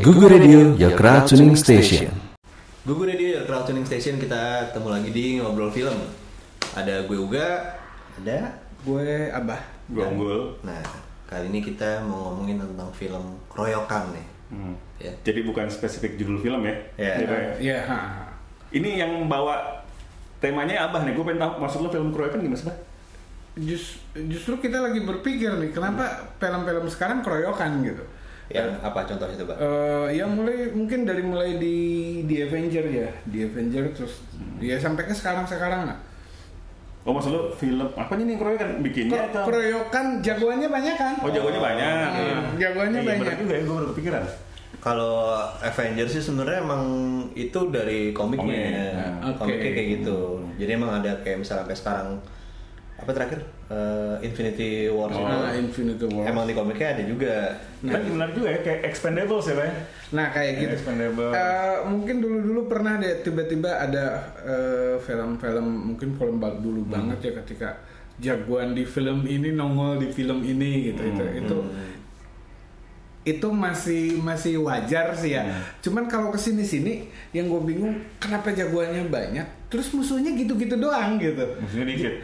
Google 0.00 0.32
Radio, 0.32 0.72
your 0.80 0.96
crowd 0.96 1.28
tuning 1.28 1.52
station. 1.52 2.08
Google 2.88 3.12
Radio, 3.12 3.36
your 3.36 3.44
crowd 3.44 3.68
tuning 3.68 3.84
station 3.84 4.16
kita 4.16 4.72
ketemu 4.72 4.88
lagi 4.88 5.10
di 5.12 5.24
ngobrol 5.36 5.68
film. 5.68 6.08
Ada 6.72 7.04
gue 7.04 7.18
Uga, 7.20 7.76
ada 8.16 8.56
Gue 8.80 9.28
Abah. 9.28 9.60
Gue 9.92 10.00
unggul. 10.08 10.56
Nah, 10.64 10.80
kali 11.28 11.52
ini 11.52 11.60
kita 11.60 12.08
mau 12.08 12.32
ngomongin 12.32 12.64
tentang 12.64 12.88
film 12.96 13.36
Keroyokan 13.52 14.16
nih. 14.16 14.26
Hmm. 14.48 14.74
Ya. 14.96 15.12
Jadi 15.28 15.44
bukan 15.44 15.68
spesifik 15.68 16.16
judul 16.16 16.40
film 16.40 16.64
ya? 16.64 16.74
Ya. 16.96 17.14
Gitu 17.20 17.32
ya. 17.36 17.52
Iya. 17.60 17.78
ha. 17.84 17.98
Ini 18.72 18.90
yang 19.04 19.28
bawa 19.28 19.84
temanya 20.40 20.88
abah 20.88 21.04
nih. 21.04 21.12
Gue 21.12 21.24
pengen 21.28 21.44
tahu 21.44 21.52
maksud 21.68 21.78
lo 21.84 21.92
film 21.92 22.08
keroyokan 22.16 22.40
gimana 22.40 22.56
sih? 22.56 22.64
Bah? 22.64 22.78
Jus- 23.60 24.00
justru 24.16 24.56
kita 24.56 24.80
lagi 24.80 25.04
berpikir 25.04 25.52
nih, 25.60 25.76
kenapa 25.76 26.32
film-film 26.40 26.88
sekarang 26.88 27.20
keroyokan 27.20 27.84
gitu? 27.84 28.00
Yang 28.48 28.68
apa 28.80 29.00
contohnya 29.04 29.36
coba? 29.38 29.54
Eh, 29.54 30.06
ya 30.14 30.26
mulai 30.26 30.70
mungkin 30.70 31.02
dari 31.02 31.22
mulai 31.22 31.56
di 31.56 31.76
di 32.22 32.34
Avenger 32.38 32.84
ya, 32.84 33.08
di 33.24 33.38
Avenger 33.40 33.92
terus 33.92 34.24
ya 34.58 34.76
sampai 34.76 35.04
ke 35.04 35.12
sekarang-sekarang 35.12 35.86
lah. 35.86 35.98
Oh 37.02 37.10
maksud 37.10 37.30
lo 37.30 37.42
film 37.50 37.82
apa 37.92 38.14
nih 38.14 38.38
keroyokan 38.38 38.78
bikinnya 38.78 39.10
Kero- 39.12 39.26
atau? 39.28 39.44
keroyokan 39.44 40.06
jagoannya 40.20 40.68
banyak 40.68 40.94
kan? 40.94 41.14
Oh 41.18 41.28
jagoannya 41.28 41.58
banyak. 41.60 42.06
Hmm, 42.08 42.14
Iya. 42.14 42.36
jagoannya 42.60 43.00
Iya, 43.00 43.08
banyak. 43.10 43.34
juga 43.40 43.52
ya, 43.52 43.62
gue 43.62 43.74
baru 43.74 43.88
kepikiran. 43.90 44.22
Kalau 44.78 45.14
Avengers 45.58 46.10
sih 46.10 46.22
sebenarnya 46.24 46.58
emang 46.60 46.84
itu 47.32 47.60
dari 47.70 48.10
komiknya. 48.10 48.42
Komik. 48.42 48.94
Nah, 48.94 49.30
Oke. 49.30 49.38
Komiknya 49.40 49.70
kayak 49.72 49.88
gitu. 49.96 50.18
Jadi 50.56 50.70
emang 50.72 50.90
ada 50.92 51.10
kayak 51.22 51.38
misalnya 51.38 51.62
sampai 51.62 51.76
sekarang 51.76 52.08
apa 53.02 53.10
terakhir 53.12 53.40
Eh, 53.66 54.16
Infinity 54.22 54.84
War. 54.86 55.08
Oh. 55.08 55.24
Nah, 55.24 55.48
Infinity 55.52 56.04
War. 56.04 56.22
Emang 56.22 56.44
di 56.44 56.52
komiknya 56.52 56.92
ada 56.92 57.02
juga. 57.02 57.56
Nah, 57.80 57.96
menarik 57.98 58.36
juga 58.36 58.48
ya, 58.50 58.60
kayak 58.60 58.80
Expendables 58.84 59.48
ya, 59.48 59.54
Pak? 59.56 59.68
Nah 60.12 60.26
kayak 60.28 60.52
gitu. 60.58 60.72
Expendables. 60.76 61.32
Eh, 61.32 61.76
mungkin 61.82 62.16
dulu-dulu 62.20 62.60
pernah 62.66 62.96
deh 62.96 63.20
tiba-tiba 63.20 63.70
ada 63.74 64.04
eh, 64.38 64.94
film-film 64.98 65.66
mungkin 65.88 66.08
film 66.12 66.36
ba- 66.36 66.54
dulu 66.54 66.84
Hmm. 66.84 66.92
banget 66.92 67.18
ya 67.22 67.32
ketika 67.40 67.68
jagoan 68.20 68.72
di 68.72 68.84
film 68.84 69.24
ini 69.24 69.50
nongol 69.50 69.96
di 69.96 70.08
film 70.08 70.44
ini 70.44 70.92
gitu 70.92 71.02
itu 71.02 71.24
Hmm. 71.24 71.40
itu 71.40 71.56
itu 73.22 73.48
masih 73.48 74.18
masih 74.18 74.58
wajar 74.60 75.14
sih 75.14 75.32
ya. 75.32 75.46
Hmm. 75.46 75.62
Cuman 75.80 76.04
kalau 76.06 76.28
ke 76.28 76.36
sini 76.36 76.60
sini 76.60 76.92
yang 77.30 77.46
gue 77.46 77.62
bingung 77.64 77.94
kenapa 78.18 78.50
jagoannya 78.50 79.06
banyak, 79.06 79.46
terus 79.68 79.88
musuhnya 79.92 80.34
gitu-gitu 80.34 80.74
doang 80.74 81.16
gitu. 81.16 81.40
Maksudnya 81.56 81.86
dikit. 81.88 82.14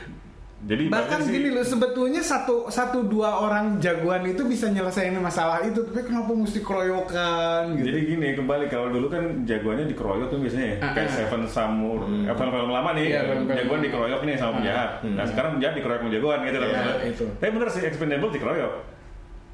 Jadi 0.58 0.90
Bahkan 0.90 1.22
sih- 1.22 1.32
gini 1.32 1.48
loh 1.50 1.62
sebetulnya 1.62 2.18
satu 2.18 2.66
satu 2.66 3.06
dua 3.06 3.30
orang 3.38 3.78
jagoan 3.78 4.26
itu 4.26 4.42
bisa 4.42 4.66
nyelesain 4.66 5.14
masalah 5.14 5.62
itu, 5.62 5.78
tapi 5.80 6.02
kenapa 6.02 6.34
mesti 6.34 6.58
keroyokan 6.60 7.78
gitu? 7.78 7.86
Jadi 7.86 8.00
gini 8.04 8.28
kembali 8.34 8.66
kalau 8.66 8.90
dulu 8.90 9.06
kan 9.06 9.22
jagoannya 9.44 9.86
dikeroyok 9.86 10.26
tuh 10.26 10.38
biasanya 10.38 10.66
ya. 10.66 10.76
Ah, 10.80 10.90
kayak 10.92 11.08
ah. 11.08 11.14
Seven 11.14 11.42
Samur, 11.46 12.00
eh, 12.04 12.26
film-film 12.28 12.68
lama 12.68 12.90
nih, 12.92 13.06
Iya, 13.08 13.20
jagoan 13.54 13.80
dikeroyok 13.80 14.20
nih 14.24 14.34
sama 14.34 14.52
penjahat. 14.58 14.90
Nah 15.06 15.24
sekarang 15.24 15.50
penjahat 15.54 15.74
dikeroyok 15.74 16.00
sama 16.00 16.10
jagoan 16.10 16.38
gitu 16.42 16.58
loh. 16.58 16.68
Iya, 16.68 16.92
itu. 17.06 17.24
Tapi 17.38 17.50
bener 17.54 17.68
sih 17.68 17.82
Expendables 17.84 18.32
dikeroyok. 18.32 18.72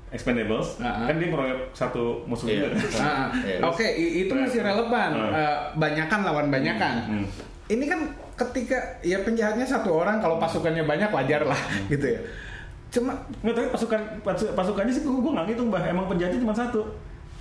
Expendables 0.08 0.68
Ah, 0.78 0.86
ah. 0.86 1.06
kan 1.06 1.14
dia 1.18 1.28
ngeroyok 1.28 1.60
satu 1.72 2.22
musuh 2.24 2.46
Iya. 2.46 2.70
juga. 2.70 2.88
Ah, 2.96 3.28
Iya. 3.36 3.58
Oke, 3.60 3.82
i- 3.84 4.24
itu 4.24 4.32
masih 4.32 4.62
relevan. 4.62 5.10
Hmm. 5.12 5.32
Eh, 5.32 5.56
banyakan 5.74 6.20
lawan 6.22 6.46
banyakan. 6.48 6.94
Hmm. 7.12 7.26
Ini 7.66 7.84
kan 7.84 8.00
ketika 8.34 8.76
ya 9.00 9.20
penjahatnya 9.20 9.62
satu 9.62 9.94
orang, 9.96 10.18
kalau 10.18 10.36
pasukannya 10.36 10.82
banyak 10.82 11.08
wajar 11.08 11.42
lah, 11.44 11.58
gitu 11.86 12.06
ya. 12.08 12.20
Cuma 12.90 13.10
Nggak, 13.40 13.54
tapi 13.54 13.66
pasukan 13.70 14.00
pasu- 14.20 14.52
pasukannya 14.52 14.90
sih 14.90 15.02
gue 15.02 15.10
nggak 15.10 15.46
ngitung 15.48 15.68
bah. 15.68 15.82
Emang 15.82 16.06
penjahatnya 16.06 16.38
cuma 16.38 16.52
satu. 16.52 16.82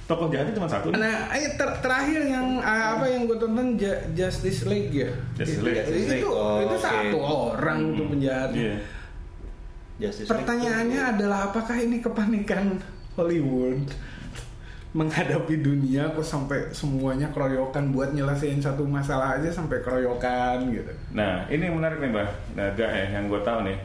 Tokoh 0.03 0.27
jahatnya 0.27 0.51
cuma 0.51 0.67
satu. 0.67 0.91
Nah, 0.91 1.31
eh, 1.31 1.53
ter- 1.53 1.77
terakhir 1.79 2.25
yang 2.25 2.59
ah, 2.59 2.97
apa 2.97 3.07
yang 3.07 3.23
gue 3.23 3.37
tonton 3.37 3.73
Ja- 3.73 4.03
Justice 4.11 4.65
League 4.65 4.91
ya. 4.91 5.07
Justice 5.33 5.57
Itu- 5.57 5.65
League. 5.65 5.79
Justice 5.79 6.07
League. 6.09 6.19
Itu 6.19 6.29
Oh, 6.29 6.59
itu 6.59 6.75
oke. 6.75 6.83
satu 6.83 7.17
orang 7.21 7.79
tuh 7.93 8.05
penjahatnya. 8.09 8.59
Iya. 8.59 8.75
Justice 9.99 10.25
League 10.25 10.31
Pertanyaannya 10.35 11.01
adalah 11.15 11.39
apakah 11.47 11.77
ini 11.77 11.97
kepanikan 11.99 12.81
Hollywood 13.13 13.87
menghadapi 14.93 15.65
dunia 15.65 16.05
kok 16.13 16.21
sampai 16.21 16.69
semuanya 16.69 17.25
keroyokan 17.33 17.89
buat 17.89 18.13
nyelesain 18.13 18.61
satu 18.61 18.85
masalah 18.85 19.41
aja 19.41 19.49
sampai 19.49 19.81
keroyokan 19.81 20.69
gitu. 20.69 20.93
Nah, 21.11 21.49
ini 21.49 21.65
yang 21.65 21.81
menarik 21.81 21.97
nih, 21.97 22.13
Mbak. 22.13 22.27
Nah, 22.53 22.67
gak 22.77 22.89
ya, 22.93 23.05
yang 23.17 23.25
gue 23.25 23.41
tahu 23.41 23.65
nih. 23.65 23.77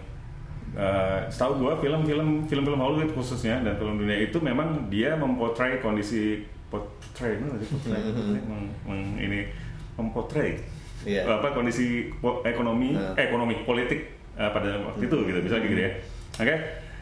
Eh, 0.77 1.21
setahu 1.33 1.65
gue 1.65 1.73
film-film 1.81 2.45
film-film 2.45 2.77
Hollywood 2.77 3.17
khususnya 3.17 3.65
dan 3.65 3.81
film 3.81 3.97
dunia 3.97 4.21
itu 4.21 4.37
memang 4.37 4.93
dia 4.93 5.17
mempotray 5.17 5.81
kondisi 5.81 6.13
sih? 6.13 6.29
Potray, 6.69 7.41
potray, 7.73 8.05
meng- 8.45 8.73
meng- 8.85 9.17
ini 9.17 9.49
mempotray 9.97 10.61
Iya. 11.09 11.25
apa 11.25 11.57
kondisi 11.57 12.13
ekonomi 12.45 12.93
eh, 12.93 13.17
ekonomi 13.17 13.65
politik 13.65 14.13
eh, 14.37 14.51
pada 14.53 14.77
waktu 14.85 15.09
itu 15.09 15.17
gitu 15.25 15.39
bisa 15.41 15.57
gitu 15.57 15.73
ya. 15.73 15.91
Oke. 16.37 16.55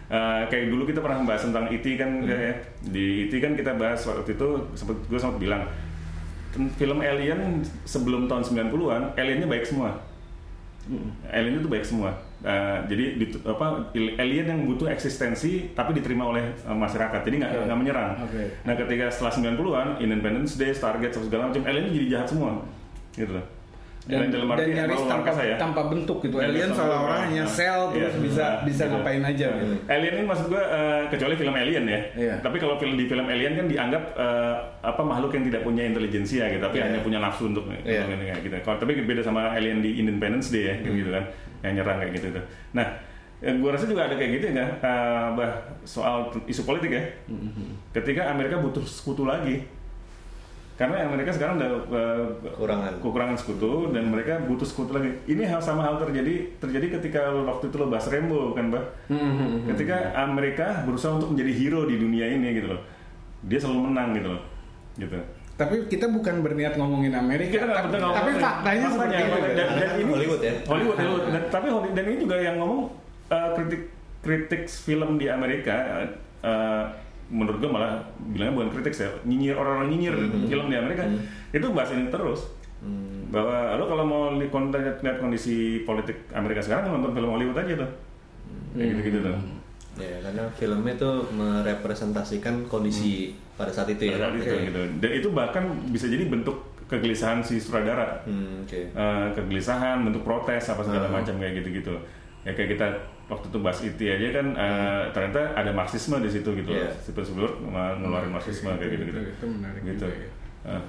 Eh, 0.06 0.42
kayak 0.46 0.70
dulu 0.70 0.86
kita 0.86 1.02
pernah 1.02 1.18
membahas 1.18 1.50
tentang 1.50 1.66
IT 1.66 1.86
kan 1.98 2.22
ya. 2.22 2.54
Di 2.86 3.26
IT 3.26 3.34
kan 3.42 3.58
kita 3.58 3.74
bahas 3.74 3.98
waktu 4.06 4.38
itu 4.38 4.48
sempat 4.78 4.96
gue 5.10 5.18
sempat 5.18 5.38
bilang 5.42 5.62
film 6.78 7.04
Alien 7.04 7.60
sebelum 7.84 8.30
tahun 8.30 8.40
90-an 8.46 9.12
aliennya 9.18 9.44
baik 9.44 9.66
semua. 9.66 9.98
Alien 11.28 11.58
itu 11.58 11.68
baik 11.68 11.82
semua. 11.82 12.14
Uh, 12.46 12.78
jadi 12.86 13.18
di- 13.18 13.42
apa 13.42 13.90
alien 13.96 14.46
yang 14.46 14.60
butuh 14.70 14.86
eksistensi 14.86 15.72
tapi 15.74 15.98
diterima 15.98 16.30
oleh 16.30 16.54
uh, 16.62 16.76
masyarakat. 16.76 17.26
Jadi 17.26 17.42
nggak 17.42 17.52
nggak 17.66 17.78
menyerang. 17.80 18.12
Oke. 18.22 18.42
Nah, 18.62 18.78
ketika 18.78 19.10
setelah 19.10 19.32
90-an 19.34 19.88
Independence 19.98 20.54
Day, 20.54 20.70
Stargate 20.70 21.16
segala 21.18 21.50
macam 21.50 21.66
alien 21.66 21.90
jadi 21.90 22.06
jahat 22.06 22.28
semua. 22.30 22.62
Gitu 23.18 23.34
loh. 23.34 23.42
Dan, 24.06 24.30
dan 24.30 24.46
arti 24.46 24.70
nyaris 24.70 25.02
tanpa, 25.02 25.34
ya. 25.42 25.56
tanpa 25.58 25.90
bentuk 25.90 26.22
gitu. 26.22 26.38
Nyaris 26.38 26.54
Alien 26.54 26.70
seolah-olah 26.70 27.10
bentuk. 27.10 27.26
hanya 27.26 27.42
Nah, 27.42 27.50
sel 27.50 27.80
terus 27.90 28.14
iya, 28.14 28.22
bisa 28.22 28.44
nah, 28.46 28.62
bisa 28.62 28.82
gitu. 28.86 28.92
ngapain 28.94 29.22
aja 29.26 29.46
Nah, 29.50 29.58
gitu. 29.58 29.74
Alien 29.90 30.14
ini 30.14 30.24
maksud 30.30 30.46
gue 30.46 30.62
uh, 30.62 31.02
kecuali 31.10 31.34
film 31.34 31.54
Alien 31.58 31.84
ya. 31.90 32.00
Iya. 32.14 32.34
Tapi 32.38 32.56
kalau 32.56 32.74
film 32.78 32.94
di 32.94 33.04
film 33.04 33.26
Alien 33.26 33.52
kan 33.52 33.66
dianggap 33.66 34.02
uh, 34.14 34.54
apa 34.80 35.02
makhluk 35.02 35.34
yang 35.34 35.44
tidak 35.50 35.62
punya 35.62 35.82
intelijensia 35.82 36.46
gitu, 36.46 36.62
tapi 36.62 36.78
Iya. 36.78 36.84
hanya 36.86 36.98
punya 37.02 37.18
nafsu 37.18 37.50
untuk 37.50 37.66
Iya. 37.66 38.06
gitu. 38.38 38.54
Kalau 38.62 38.78
tapi 38.78 38.94
beda 39.02 39.26
sama 39.26 39.50
Alien 39.50 39.82
di 39.82 39.98
Independence 39.98 40.54
Day 40.54 40.70
ya, 40.70 40.74
Hmm. 40.78 40.94
gitu 40.94 41.10
kan, 41.10 41.24
yang 41.66 41.72
nyerang 41.82 41.98
kayak 41.98 42.12
gitu 42.14 42.26
tuh. 42.30 42.44
Nah, 42.78 42.86
gue 43.36 43.68
rasa 43.68 43.84
juga 43.84 44.06
ada 44.06 44.14
kayak 44.14 44.30
gitu 44.38 44.46
ya, 44.54 44.66
uh, 44.86 45.34
bah 45.34 45.50
soal 45.82 46.30
isu 46.46 46.62
politik 46.62 46.94
ya. 46.94 47.02
Hmm, 47.26 47.74
Ketika 47.90 48.30
Amerika 48.30 48.62
butuh 48.62 48.86
sekutu 48.86 49.26
lagi, 49.26 49.66
karena 50.76 51.08
Amerika 51.08 51.32
sekarang 51.32 51.56
udah 51.56 51.70
uh, 51.88 52.24
Kekurangan. 52.52 52.92
kekurangan 53.00 53.36
sekutu 53.40 53.96
dan 53.96 54.12
mereka 54.12 54.44
butuh 54.44 54.68
sekutu 54.68 54.92
lagi. 54.92 55.08
Ini 55.24 55.48
hal 55.48 55.58
sama 55.58 55.80
hal 55.80 55.96
terjadi 55.96 56.52
terjadi 56.60 57.00
ketika 57.00 57.32
waktu 57.32 57.72
itu 57.72 57.76
lo 57.76 57.88
bahas 57.88 58.04
Rambo 58.06 58.52
kan, 58.52 58.68
Bah. 58.68 58.84
Hmm, 59.08 59.64
Ketika 59.72 60.12
Amerika 60.14 60.84
berusaha 60.84 61.16
untuk 61.16 61.32
menjadi 61.32 61.52
hero 61.56 61.88
di 61.88 61.96
dunia 61.96 62.28
ini 62.28 62.60
gitu 62.60 62.76
loh. 62.76 62.80
Dia 63.40 63.56
selalu 63.56 63.88
menang 63.88 64.12
gitu 64.12 64.28
loh. 64.36 64.42
Gitu. 64.96 65.16
Tapi 65.56 65.88
kita 65.88 66.12
bukan 66.12 66.44
berniat 66.44 66.76
ngomongin 66.76 67.16
Amerika, 67.16 67.56
Kita 67.56 67.72
tapi, 67.72 67.84
betul 67.88 68.00
ngomong 68.04 68.18
tapi 68.20 68.30
faktanya 68.36 68.86
seperti 68.92 69.14
itu. 69.16 69.36
Dan, 69.40 69.68
dan 69.72 69.90
ini 69.96 70.10
Hollywood 70.12 70.42
ya? 70.44 70.52
Hollywood, 70.68 70.96
Hollywood. 71.00 71.24
Dan, 71.32 71.42
tapi 71.48 71.66
Hollywood 71.72 71.96
dan 71.96 72.04
ini 72.04 72.18
juga 72.20 72.36
yang 72.36 72.56
ngomong 72.60 72.80
uh, 73.32 73.48
kritik 73.56 73.82
kritik 74.20 74.62
film 74.68 75.16
di 75.16 75.32
Amerika 75.32 76.04
uh, 76.44 76.84
menurut 77.26 77.58
gue 77.58 77.66
malah 77.66 77.98
bilangnya 78.30 78.54
bukan 78.54 78.68
kritik 78.70 78.94
ya 78.94 79.10
nyinyir 79.26 79.58
orang-orang 79.58 79.88
nyinyir 79.90 80.14
film 80.46 80.66
di 80.70 80.76
Amerika 80.78 81.02
itu 81.50 81.66
bahas 81.74 81.90
ini 81.90 82.06
terus 82.06 82.46
bahwa 83.26 83.74
lo 83.74 83.84
kalau 83.84 84.04
mau 84.06 84.22
lihat 84.38 85.02
lihat 85.02 85.18
kondisi 85.18 85.82
politik 85.82 86.30
Amerika 86.30 86.62
sekarang 86.62 86.94
nonton 86.94 87.10
film 87.12 87.34
Hollywood 87.34 87.58
aja 87.58 87.82
tuh 87.82 87.90
kayak 88.72 88.88
gitu-gitu 88.94 89.20
tuh 89.26 89.36
Ya, 89.96 90.20
karena 90.20 90.44
filmnya 90.52 90.92
tuh 90.92 91.24
merepresentasikan 91.32 92.68
kondisi 92.68 93.32
pada 93.56 93.72
saat 93.72 93.88
itu 93.88 94.12
ya. 94.12 94.20
Pada 94.20 94.28
saat 94.28 94.44
itu, 94.44 94.68
gitu. 94.68 94.82
Dan 95.00 95.10
itu 95.16 95.28
bahkan 95.32 95.64
bisa 95.88 96.04
jadi 96.04 96.28
bentuk 96.28 96.68
kegelisahan 96.84 97.40
si 97.40 97.56
sutradara. 97.56 98.20
Hmm, 98.28 98.60
oke. 98.60 98.92
Eh, 98.92 99.26
kegelisahan, 99.32 100.04
bentuk 100.04 100.20
protes 100.20 100.68
apa 100.68 100.84
segala 100.84 101.08
Hmm. 101.08 101.16
macam 101.16 101.40
kayak 101.40 101.64
gitu-gitu. 101.64 101.96
Ya 102.44 102.52
kayak 102.52 102.76
kita 102.76 102.86
waktu 103.26 103.46
itu 103.50 103.58
bahas 103.58 103.78
IT 103.82 103.98
aja 103.98 104.28
kan 104.32 104.46
eh, 104.54 105.02
ternyata 105.10 105.50
ada 105.54 105.70
marxisme 105.70 106.14
di 106.18 106.30
situ 106.30 106.46
gitu. 106.54 106.70
Iya. 106.70 106.90
Sipil 106.98 107.26
Spielberg 107.26 107.58
ngeluarin 107.98 108.30
marxisme 108.30 108.70
kayak 108.70 108.90
gitu-gitu. 108.92 109.18
Itu, 109.18 109.30
itu 109.34 109.46
menarik 109.50 109.80
Gitu. 109.82 109.98
juga 109.98 110.14
ya. 110.14 110.28
Eh, 110.72 110.82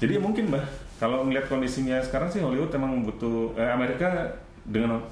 Jadi 0.00 0.14
mungkin 0.16 0.48
bah 0.48 0.64
kalau 0.96 1.24
ngeliat 1.24 1.44
kondisinya 1.44 2.00
sekarang 2.00 2.28
sih 2.28 2.40
Hollywood 2.40 2.72
emang 2.72 3.02
butuh 3.02 3.52
eh, 3.54 3.68
Amerika 3.68 4.08
dengan 4.64 5.02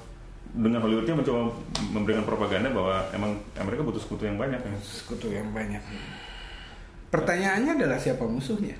dengan 0.49 0.81
Hollywoodnya 0.81 1.13
mencoba 1.13 1.45
memberikan 1.93 2.25
propaganda 2.25 2.73
bahwa 2.73 3.05
emang 3.13 3.37
Amerika 3.53 3.85
butuh 3.85 4.01
sekutu 4.01 4.25
yang 4.25 4.39
banyak 4.39 4.57
ya. 4.57 4.71
Sekutu 4.81 5.29
yang 5.29 5.51
banyak. 5.53 5.77
Pertanyaannya 7.09 7.77
adalah 7.77 7.97
siapa 7.97 8.21
musuhnya? 8.23 8.73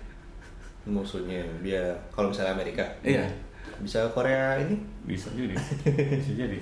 Musuhnya 0.85 1.45
dia 1.61 1.93
kalau 2.09 2.29
misalnya 2.33 2.57
Amerika. 2.57 2.85
Iya. 3.03 3.25
Bisa 3.79 4.09
Korea 4.11 4.57
ini? 4.59 4.75
bisa 5.05 5.29
jadi 5.33 5.53
bisa 6.21 6.33
jadi 6.37 6.57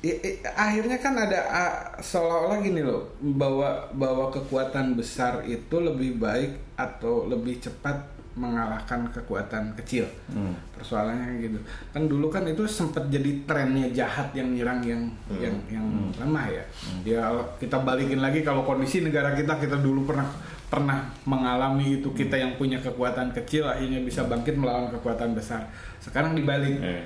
i- 0.00 0.20
i- 0.20 0.38
akhirnya 0.44 0.98
kan 0.98 1.14
ada 1.14 1.38
ah, 1.44 1.72
seolah-olah 1.98 2.58
gini 2.60 2.82
loh 2.82 3.10
bahwa 3.18 3.66
bahwa 3.92 4.30
kekuatan 4.30 4.94
besar 4.94 5.42
itu 5.42 5.76
lebih 5.78 6.16
baik 6.16 6.54
atau 6.78 7.26
lebih 7.26 7.58
cepat 7.58 7.98
mengalahkan 8.38 9.10
kekuatan 9.10 9.74
kecil. 9.74 10.06
Hmm. 10.30 10.54
persoalannya 10.70 11.42
gitu. 11.42 11.58
Kan 11.90 12.06
dulu 12.06 12.30
kan 12.30 12.46
itu 12.46 12.62
sempat 12.62 13.10
jadi 13.10 13.42
trennya 13.42 13.90
jahat 13.90 14.30
yang 14.30 14.54
nyerang 14.54 14.78
yang 14.78 15.02
yang 15.42 15.58
yang 15.66 15.82
lemah 16.14 16.46
ya. 16.46 16.64
Ya 17.02 17.22
kita 17.58 17.82
balikin 17.82 18.22
lagi 18.22 18.46
kalau 18.46 18.62
kondisi 18.62 19.02
negara 19.02 19.34
kita 19.34 19.58
kita 19.58 19.82
dulu 19.82 20.06
pernah 20.06 20.30
pernah 20.70 21.10
mengalami 21.26 21.98
itu 21.98 22.14
kita 22.14 22.38
yang 22.38 22.54
punya 22.54 22.78
kekuatan 22.78 23.34
kecil 23.34 23.66
akhirnya 23.66 24.06
bisa 24.06 24.22
bangkit 24.22 24.54
melawan 24.54 24.86
kekuatan 24.94 25.34
besar. 25.34 25.66
Sekarang 25.98 26.38
dibalik. 26.38 26.78
Eh. 26.78 27.02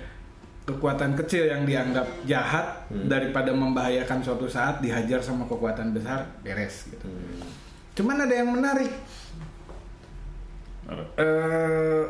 Kekuatan 0.62 1.18
kecil 1.18 1.50
yang 1.50 1.66
dianggap 1.66 2.06
jahat 2.22 2.86
daripada 2.88 3.50
membahayakan 3.50 4.22
suatu 4.22 4.46
saat 4.46 4.78
dihajar 4.78 5.18
sama 5.18 5.42
kekuatan 5.50 5.90
besar 5.90 6.30
beres 6.46 6.86
gitu. 6.86 7.06
Cuman 7.98 8.24
ada 8.24 8.34
yang 8.34 8.48
menarik. 8.54 8.90
Eh 11.18 12.04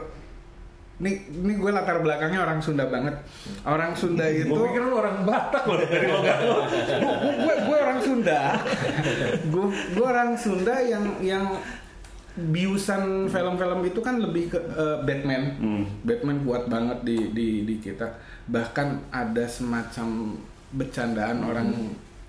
nih, 1.03 1.19
ini 1.35 1.53
gue 1.59 1.71
latar 1.75 1.99
belakangnya 1.99 2.45
orang 2.45 2.61
Sunda 2.63 2.87
banget. 2.87 3.17
Orang 3.65 3.97
Sunda 3.97 4.29
itu. 4.29 4.53
Gue 4.53 4.69
pikir 4.71 4.85
lu 4.87 4.95
orang 5.01 5.25
Batak 5.27 5.65
loh 5.67 5.77
dari 5.83 6.07
logat 6.07 6.39
lu. 6.45 6.57
gue 7.41 7.55
gue 7.67 7.77
orang 7.81 8.01
Sunda. 8.05 8.41
gue 9.53 9.67
gue 9.97 10.07
orang 10.07 10.31
Sunda 10.37 10.77
yang 10.85 11.05
yang 11.25 11.45
biusan 12.33 13.29
film-film 13.29 13.81
itu 13.85 14.01
kan 14.01 14.17
lebih 14.17 14.49
ke 14.49 14.59
eh, 14.59 14.99
Batman. 15.05 15.43
Hmm. 15.61 15.85
Batman 16.03 16.41
kuat 16.45 16.65
banget 16.67 16.99
di 17.05 17.17
di 17.33 17.49
di 17.69 17.75
kita. 17.77 18.09
Bahkan 18.49 19.13
ada 19.13 19.45
semacam 19.45 20.37
bercandaan 20.73 21.45
orang 21.45 21.69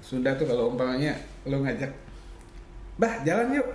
Sunda 0.04 0.36
tuh 0.36 0.44
kalau 0.44 0.76
umpamanya 0.76 1.16
lo 1.48 1.64
ngajak, 1.64 1.88
bah 3.00 3.24
jalan 3.24 3.56
yuk, 3.56 3.68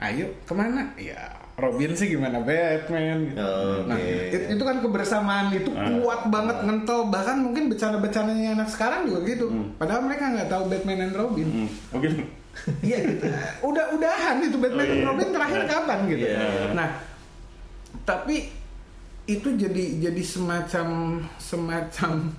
ayo 0.00 0.32
ke 0.48 0.52
mana? 0.56 0.88
Ya 0.96 1.20
Robin 1.60 1.92
sih 1.92 2.16
gimana 2.16 2.40
Batman 2.40 3.28
gitu. 3.28 3.36
Oh, 3.44 3.84
Nah 3.84 4.00
itu 4.32 4.62
kan 4.64 4.80
kebersamaan 4.80 5.52
itu 5.52 5.68
Ah. 5.76 5.92
kuat 6.00 6.32
banget 6.32 6.64
ngentel 6.64 7.12
bahkan 7.12 7.36
mungkin 7.44 7.68
bercanda-bercandanya 7.68 8.56
anak 8.56 8.72
sekarang 8.72 9.04
juga 9.04 9.20
gitu. 9.28 9.52
Padahal 9.76 10.08
mereka 10.08 10.32
nggak 10.32 10.48
tahu 10.48 10.72
Batman 10.72 11.04
and 11.04 11.14
Robin. 11.14 11.48
Hmm. 11.52 11.68
Mungkin 11.92 12.12
Iya 12.80 12.98
gitu. 13.06 13.24
Udah 13.62 13.84
udahan 13.90 14.36
itu 14.38 14.56
Batman 14.56 14.84
Oh, 14.84 14.92
iya. 14.92 15.04
Robin 15.06 15.28
terakhir 15.30 15.62
kapan 15.64 15.98
gitu. 16.06 16.26
Iya. 16.26 16.72
Nah, 16.72 16.88
tapi 18.02 18.50
itu 19.24 19.48
jadi 19.54 19.84
jadi 20.00 20.22
semacam 20.22 20.88
semacam 21.36 22.12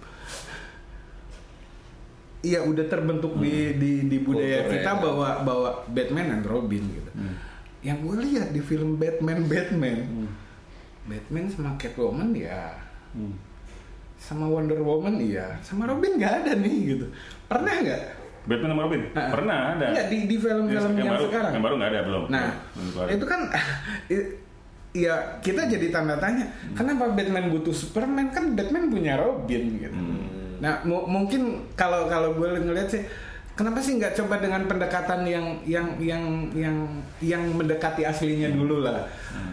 Iya 2.42 2.66
udah 2.66 2.86
terbentuk 2.86 3.38
di 3.38 3.78
di 3.78 3.92
di 4.10 4.18
budaya 4.18 4.66
Kulturnya. 4.66 4.74
kita 4.74 4.92
bahwa 4.98 5.28
bahwa 5.46 5.70
Batman 5.88 6.28
and 6.36 6.46
Robin 6.46 6.84
gitu. 6.90 7.12
Yang 7.82 7.98
gue 8.02 8.16
lihat 8.26 8.48
di 8.50 8.62
film 8.62 8.98
Batman 8.98 9.46
Batman, 9.46 9.98
Batman 11.06 11.46
sama 11.48 11.78
Catwoman 11.78 12.34
ya, 12.34 12.78
Hmm. 13.14 13.38
sama 14.16 14.46
Wonder 14.48 14.80
Woman 14.80 15.18
iya, 15.18 15.58
sama 15.60 15.86
Robin 15.86 16.16
nggak 16.16 16.34
ada 16.42 16.52
nih 16.56 16.78
gitu. 16.94 17.06
Pernah 17.46 17.74
nggak? 17.78 18.02
Batman 18.42 18.70
sama 18.74 18.82
Robin? 18.90 19.02
Ah. 19.14 19.30
Pernah 19.30 19.58
ada. 19.78 19.86
Nggak 19.94 20.08
di 20.10 20.18
di 20.26 20.36
film-film 20.38 20.92
yang, 20.98 21.14
baru, 21.14 21.26
sekarang. 21.30 21.52
Yang 21.54 21.64
baru 21.64 21.74
nggak 21.78 21.92
ada 21.94 22.02
belum. 22.08 22.24
Nah, 22.30 22.48
itu 23.08 23.26
kan 23.26 23.42
ya 25.06 25.16
kita 25.40 25.62
jadi 25.72 25.88
tanda 25.88 26.20
tanya, 26.20 26.46
kenapa 26.76 27.12
Batman 27.12 27.48
butuh 27.48 27.72
Superman? 27.72 28.34
Kan 28.34 28.58
Batman 28.58 28.92
punya 28.92 29.16
Robin 29.16 29.64
gitu. 29.80 29.96
Nah, 30.62 30.84
mu- 30.84 31.08
mungkin 31.08 31.72
kalau 31.74 32.06
kalau 32.06 32.36
gue 32.36 32.50
ngeliat 32.54 32.92
sih 32.92 33.02
kenapa 33.52 33.78
sih 33.78 34.00
nggak 34.00 34.18
coba 34.18 34.42
dengan 34.42 34.66
pendekatan 34.66 35.22
yang 35.28 35.46
yang 35.64 35.88
yang 36.02 36.24
yang 36.56 36.76
yang 37.22 37.44
mendekati 37.54 38.04
aslinya 38.04 38.52
dulu 38.52 38.82
lah. 38.82 39.06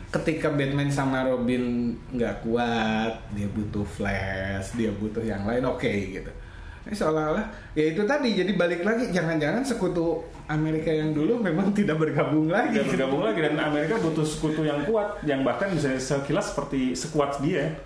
Ketika 0.08 0.48
Batman 0.50 0.88
sama 0.88 1.22
Robin 1.22 1.92
nggak 2.10 2.40
kuat, 2.42 3.20
dia 3.36 3.46
butuh 3.46 3.84
Flash, 3.84 4.74
dia 4.74 4.88
butuh 4.90 5.20
yang 5.20 5.44
lain, 5.44 5.62
oke 5.64 5.84
gitu. 5.86 6.28
Ini 6.28 6.47
seolah-olah 6.88 7.44
ya 7.72 7.92
itu 7.92 8.02
tadi 8.02 8.32
jadi 8.32 8.52
balik 8.52 8.80
lagi 8.80 9.08
jangan-jangan 9.08 9.60
sekutu 9.60 10.20
Amerika 10.48 10.88
yang 10.88 11.12
dulu 11.12 11.36
memang 11.38 11.76
tidak 11.76 12.00
bergabung 12.00 12.48
lagi. 12.48 12.80
Tidak 12.80 12.88
bergabung 12.88 13.20
lagi 13.20 13.40
dan 13.44 13.60
Amerika 13.60 14.00
butuh 14.00 14.24
sekutu 14.24 14.64
yang 14.64 14.80
kuat 14.84 15.20
yang 15.22 15.44
bahkan 15.44 15.68
bisa 15.68 15.92
sekilas 15.94 16.56
seperti 16.56 16.96
sekuat 16.96 17.44
dia. 17.44 17.76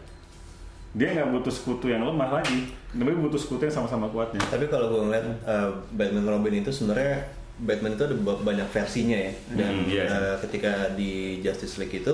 Dia 0.93 1.17
nggak 1.17 1.33
butuh 1.33 1.49
sekutu 1.49 1.89
yang 1.89 2.05
lemah 2.05 2.39
lagi, 2.39 2.69
tapi 2.93 3.17
butuh 3.17 3.41
sekutu 3.41 3.65
yang 3.65 3.73
sama-sama 3.73 4.07
kuatnya. 4.07 4.45
Tapi 4.45 4.69
kalau 4.69 4.93
gue 4.93 5.01
ngeliat 5.09 5.27
uh, 5.43 5.73
Batman 5.91 6.29
Robin 6.29 6.61
itu 6.61 6.69
sebenarnya 6.69 7.33
Batman 7.59 7.97
itu 7.97 8.05
ada 8.05 8.17
ba- 8.21 8.43
banyak 8.45 8.69
versinya 8.69 9.17
ya. 9.17 9.33
Dan 9.57 9.73
Hmm, 9.73 9.89
iya. 9.89 10.05
uh, 10.07 10.37
ketika 10.45 10.93
di 10.93 11.41
Justice 11.41 11.81
League 11.81 11.97
itu 11.97 12.13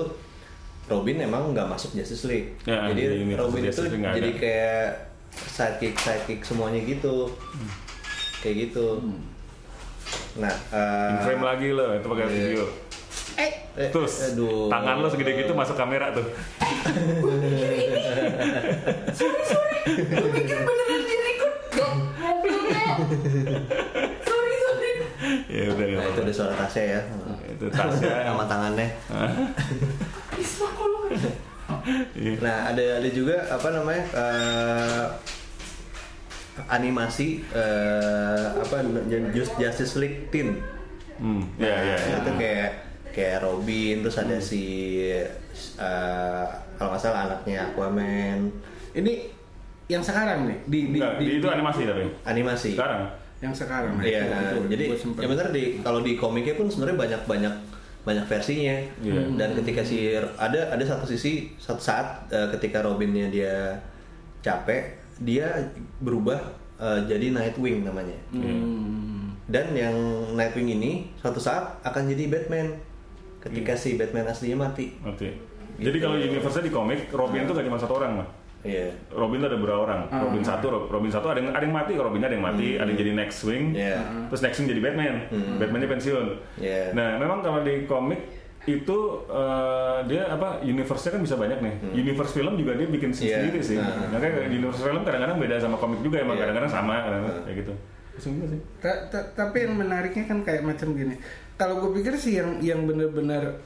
Robin 0.87 1.19
emang 1.19 1.51
nggak 1.51 1.67
masuk 1.67 1.91
Justice 1.93 2.23
League. 2.25 2.55
Ya, 2.63 2.87
di 2.89 3.03
jadi 3.03 3.35
Robin 3.35 3.61
itu 3.61 3.83
jadi 3.91 4.31
kayak 4.33 4.87
sidekick 5.33 5.95
sidekick 5.99 6.41
semuanya 6.45 6.81
gitu. 6.83 7.33
Kayak 8.39 8.55
gitu. 8.69 9.03
Nah, 10.39 10.55
uh, 10.71 11.11
In 11.13 11.17
frame 11.25 11.43
lagi 11.43 11.67
loh, 11.73 11.89
itu 11.93 12.07
pakai 12.07 12.25
iya. 12.25 12.31
video. 12.31 12.63
Eh, 13.39 13.51
eh, 13.79 13.89
Terus 13.91 14.35
aduh. 14.35 14.67
tangan 14.67 14.99
lo 14.99 15.07
segede 15.07 15.31
gitu 15.39 15.53
masuk 15.55 15.75
kamera 15.79 16.11
tuh. 16.11 16.25
Gue 19.89 20.29
pikir 20.35 20.57
beneran 20.63 21.01
di 21.03 21.15
record 21.23 21.55
dong. 21.75 21.97
Sorry 24.27 24.55
sorry. 24.59 24.91
ya 25.49 25.63
udah 25.71 25.85
Nah, 25.87 26.05
itu 26.11 26.19
ada 26.23 26.33
suara 26.33 26.53
tasnya 26.55 26.83
ya. 26.83 27.01
Itu 27.47 27.65
tasnya. 27.71 28.27
sama 28.27 28.43
tangannya. 28.47 28.87
Isma 30.39 30.67
kok 30.71 30.87
Iya. 32.13 32.31
Nah, 32.39 32.57
ada 32.67 32.83
ada 32.97 33.09
juga 33.09 33.35
apa 33.45 33.67
namanya? 33.69 34.03
eh, 34.11 35.05
animasi 36.67 37.39
eh, 37.49 38.45
apa 38.53 38.83
Just 39.31 39.55
Justice 39.55 39.93
League 39.95 40.27
Teen. 40.29 40.59
Hmm, 41.15 41.43
ya 41.55 41.67
ya. 41.67 41.95
ya. 41.95 42.15
Itu 42.19 42.31
kayak 42.35 42.69
kayak 43.09 43.37
Robin 43.41 43.95
terus 44.01 44.17
ada 44.17 44.37
si 44.37 44.63
eh, 45.09 46.45
kalau 46.75 46.89
nggak 46.89 47.01
salah 47.01 47.27
anaknya 47.27 47.67
Aquaman 47.67 48.51
ini 48.91 49.27
yang 49.85 49.99
sekarang 49.99 50.45
nih 50.45 50.57
di 50.63 50.79
di, 50.87 50.97
Enggak, 50.97 51.13
di- 51.17 51.25
di- 51.25 51.35
itu 51.37 51.47
animasi 51.49 51.81
tapi. 51.83 52.03
animasi. 52.23 52.71
Sekarang. 52.75 53.03
yang 53.39 53.55
sekarang. 53.55 53.95
nah, 53.95 54.03
Iya, 54.03 54.19
itu- 54.19 54.29
nah, 54.29 54.39
itu 54.43 54.59
jadi 54.67 54.85
ya 55.15 55.27
bener 55.27 55.47
di 55.49 55.63
kalau 55.79 56.03
di 56.03 56.13
komiknya 56.13 56.53
pun 56.53 56.67
sebenarnya 56.67 56.97
banyak 56.99 57.21
banyak 57.23 57.53
banyak 58.07 58.25
versinya. 58.25 58.77
Iya. 59.03 59.21
Dan 59.35 59.49
ketika 59.59 59.81
si 59.83 60.15
ada 60.15 60.71
ada 60.71 60.83
satu 60.83 61.05
sisi 61.05 61.51
satu 61.59 61.81
saat 61.81 62.27
eh, 62.31 62.47
ketika 62.57 62.83
Robinnya 62.83 63.27
dia 63.27 63.75
capek, 64.39 64.95
dia 65.19 65.51
berubah 65.99 66.39
eh, 66.79 66.99
jadi 67.07 67.35
Nightwing 67.35 67.83
namanya. 67.83 68.17
Hmm. 68.31 69.35
Dan 69.49 69.73
yang 69.75 69.95
Nightwing 70.37 70.79
ini 70.79 71.09
suatu 71.19 71.41
saat 71.41 71.81
akan 71.83 72.07
jadi 72.07 72.29
Batman 72.29 72.77
ketika 73.39 73.73
si 73.75 73.95
Batman 73.95 74.27
aslinya 74.29 74.67
mati. 74.67 74.93
Oke. 75.03 75.49
Jadi 75.79 75.97
kalau 76.03 76.19
universe 76.19 76.59
di 76.59 76.71
komik, 76.75 77.07
Robin 77.15 77.47
itu 77.47 77.55
gak 77.55 77.63
cuma 77.63 77.79
satu 77.79 78.03
orang 78.03 78.19
mah. 78.19 78.27
Iya. 78.59 78.91
Robin 79.09 79.39
ada 79.39 79.55
beberapa 79.55 79.87
orang. 79.87 80.11
Robin 80.11 80.43
satu, 80.43 80.65
Rob- 80.67 80.89
Robin 80.89 81.07
satu 81.07 81.27
ada 81.27 81.39
yang 81.39 81.55
ada 81.55 81.63
yang 81.63 81.71
mati, 81.71 81.95
Robin 81.95 82.19
ada 82.19 82.33
yang 82.33 82.43
mati, 82.43 82.75
ada 82.75 82.85
yang 82.85 82.99
jadi 82.99 83.11
next 83.13 83.39
swing. 83.39 83.71
Iya. 83.71 84.03
Terus 84.27 84.41
next 84.41 84.55
swing 84.57 84.67
jadi 84.67 84.81
Batman. 84.81 85.15
Batmannya 85.55 85.89
pensiun. 85.89 86.27
Iya. 86.57 86.91
Nah, 86.91 87.15
memang 87.15 87.39
kalau 87.39 87.63
di 87.63 87.83
komik 87.85 88.19
itu 88.67 88.97
eh, 89.25 89.97
dia 90.05 90.27
apa 90.27 90.59
universe-nya 90.61 91.15
kan 91.15 91.21
bisa 91.23 91.35
banyak 91.35 91.57
nih. 91.57 91.73
Universe 91.95 92.33
film 92.33 92.53
juga 92.53 92.75
dia 92.75 92.85
bikin 92.85 93.09
Iya. 93.09 93.47
sendiri 93.47 93.59
sih. 93.59 93.77
Nah. 93.79 94.11
Makanya 94.11 94.45
universe 94.45 94.81
film 94.81 95.01
kadang-kadang 95.01 95.37
beda 95.39 95.55
sama 95.57 95.75
komik 95.75 95.99
juga 96.01 96.19
emang 96.19 96.35
Iya. 96.35 96.41
kadang-kadang 96.43 96.69
sama 96.69 96.93
kadang-kadang 96.99 97.43
kayak 97.43 97.57
gitu. 97.57 97.73
Pusing 98.11 98.33
juga 98.35 98.47
sih. 98.51 98.59
Ta- 98.77 99.01
ta- 99.07 99.29
tapi 99.33 99.57
yang 99.63 99.73
menariknya 99.73 100.27
kan 100.27 100.43
kayak 100.43 100.61
macam 100.61 100.91
gini. 100.91 101.15
Kalau 101.55 101.79
gue 101.79 101.91
pikir 101.95 102.13
sih 102.13 102.35
yang 102.35 102.59
yang 102.59 102.83
benar-benar 102.83 103.63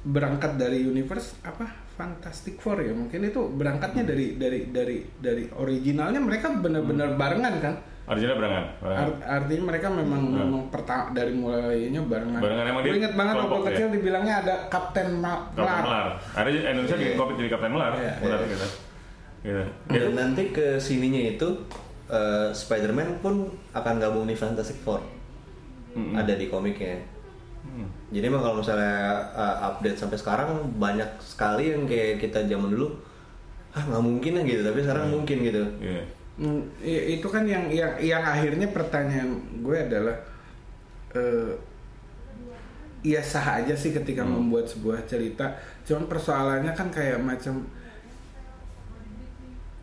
berangkat 0.00 0.54
dari 0.54 0.86
universe 0.86 1.34
apa 1.42 1.66
Fantastic 1.98 2.62
Four 2.62 2.78
ya 2.78 2.94
mungkin 2.94 3.26
itu 3.26 3.42
berangkatnya 3.50 4.06
dari 4.06 4.38
dari 4.38 4.70
dari 4.70 5.02
dari 5.18 5.50
originalnya 5.50 6.22
mereka 6.22 6.54
benar-benar 6.54 7.18
barengan 7.18 7.58
kan. 7.58 7.74
Artinya 8.08 8.38
berangan. 8.38 8.64
Art- 8.80 9.20
artinya 9.20 9.62
mereka 9.66 9.90
memang 9.90 10.22
memang 10.24 10.62
pertama 10.70 11.10
dari 11.10 11.34
mulainya 11.34 12.00
barengan. 12.00 12.40
Barengan, 12.40 12.64
emang 12.64 12.80
Gue 12.80 12.88
dia 12.88 12.98
inget 13.02 13.12
banget 13.12 13.34
waktu 13.36 13.52
ya? 13.52 13.66
kecil 13.68 13.86
dibilangnya 13.92 14.34
ada 14.40 14.54
Kapten 14.70 15.08
Melar. 15.18 15.50
Melar. 15.52 16.06
Ada 16.32 16.48
Indonesia 16.48 16.96
bikin 16.96 17.16
komik 17.18 17.34
jadi 17.36 17.50
Kapten 17.50 17.72
Melar. 17.74 17.92
Iya. 17.92 18.12
Benar 18.16 18.38
Iya. 18.38 18.48
gitu. 18.48 18.66
Gitu. 19.38 19.62
Dan 19.90 20.10
nanti 20.14 20.42
ke 20.48 20.66
sininya 20.78 21.20
itu 21.28 21.48
eh, 22.08 22.48
Spider-Man 22.48 23.20
pun 23.20 23.34
akan 23.74 23.94
gabung 23.98 24.24
di 24.24 24.32
Fantastic 24.32 24.80
Four. 24.80 25.02
Mm-mm. 25.92 26.14
Ada 26.14 26.32
di 26.32 26.46
komiknya. 26.46 27.17
Hmm. 27.66 27.88
Jadi 28.14 28.24
emang 28.26 28.42
kalau 28.42 28.56
misalnya 28.60 29.28
uh, 29.34 29.56
update 29.72 29.98
sampai 29.98 30.18
sekarang 30.18 30.48
banyak 30.78 31.08
sekali 31.22 31.74
yang 31.74 31.84
kayak 31.84 32.22
kita 32.22 32.46
zaman 32.46 32.74
dulu 32.74 32.94
ah 33.76 33.82
nggak 33.84 34.04
mungkin 34.04 34.32
lah 34.38 34.44
gitu. 34.46 34.62
Tapi 34.64 34.78
sekarang 34.82 35.06
mungkin 35.12 35.36
gitu. 35.44 35.62
Iya. 35.82 36.02
Hmm, 36.38 36.62
itu 36.86 37.26
kan 37.26 37.42
yang 37.42 37.66
yang 37.66 37.98
yang 37.98 38.22
akhirnya 38.22 38.70
pertanyaan 38.70 39.42
gue 39.58 39.76
adalah 39.76 40.16
eh 41.18 41.50
ya 43.02 43.22
sah 43.22 43.62
aja 43.62 43.74
sih 43.74 43.90
ketika 43.90 44.22
membuat 44.22 44.70
sebuah 44.70 45.02
cerita. 45.06 45.58
Cuman 45.82 46.06
persoalannya 46.06 46.72
kan 46.78 46.94
kayak 46.94 47.18
macam 47.18 47.66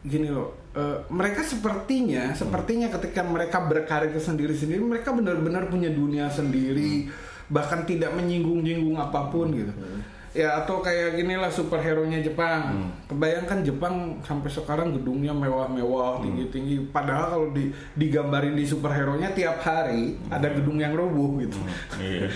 gini 0.05 0.29
loh 0.29 0.69
eh, 0.77 0.97
mereka 1.09 1.41
sepertinya 1.41 2.29
sepertinya 2.37 2.93
ketika 2.93 3.25
mereka 3.25 3.57
berkarir 3.65 4.13
sendiri-sendiri 4.13 4.77
mereka 4.77 5.09
benar-benar 5.09 5.65
punya 5.65 5.89
dunia 5.89 6.29
sendiri 6.29 7.09
bahkan 7.47 7.83
tidak 7.83 8.11
menyinggung-nyinggung 8.11 8.95
apa 8.95 9.29
pun 9.29 9.49
gitu. 9.51 9.71
Ya 10.35 10.51
atau 10.51 10.83
kayak 10.83 11.15
gini 11.15 11.33
lah 11.33 11.47
superhero 11.47 12.03
nya 12.03 12.19
Jepang 12.19 12.75
kebayangkan 13.07 13.63
Jepang 13.63 13.95
sampai 14.19 14.51
sekarang 14.51 14.91
gedungnya 14.91 15.31
mewah-mewah 15.31 16.19
tinggi-tinggi. 16.19 16.91
Padahal 16.91 17.25
kalau 17.31 17.47
di 17.49 17.71
digambarin 17.95 18.51
di 18.51 18.67
superhero 18.67 19.15
nya 19.15 19.31
tiap 19.31 19.63
hari 19.63 20.19
ada 20.27 20.51
gedung 20.51 20.75
yang 20.75 20.91
roboh 20.91 21.39
gitu. 21.39 21.55
Iya. 21.95 22.27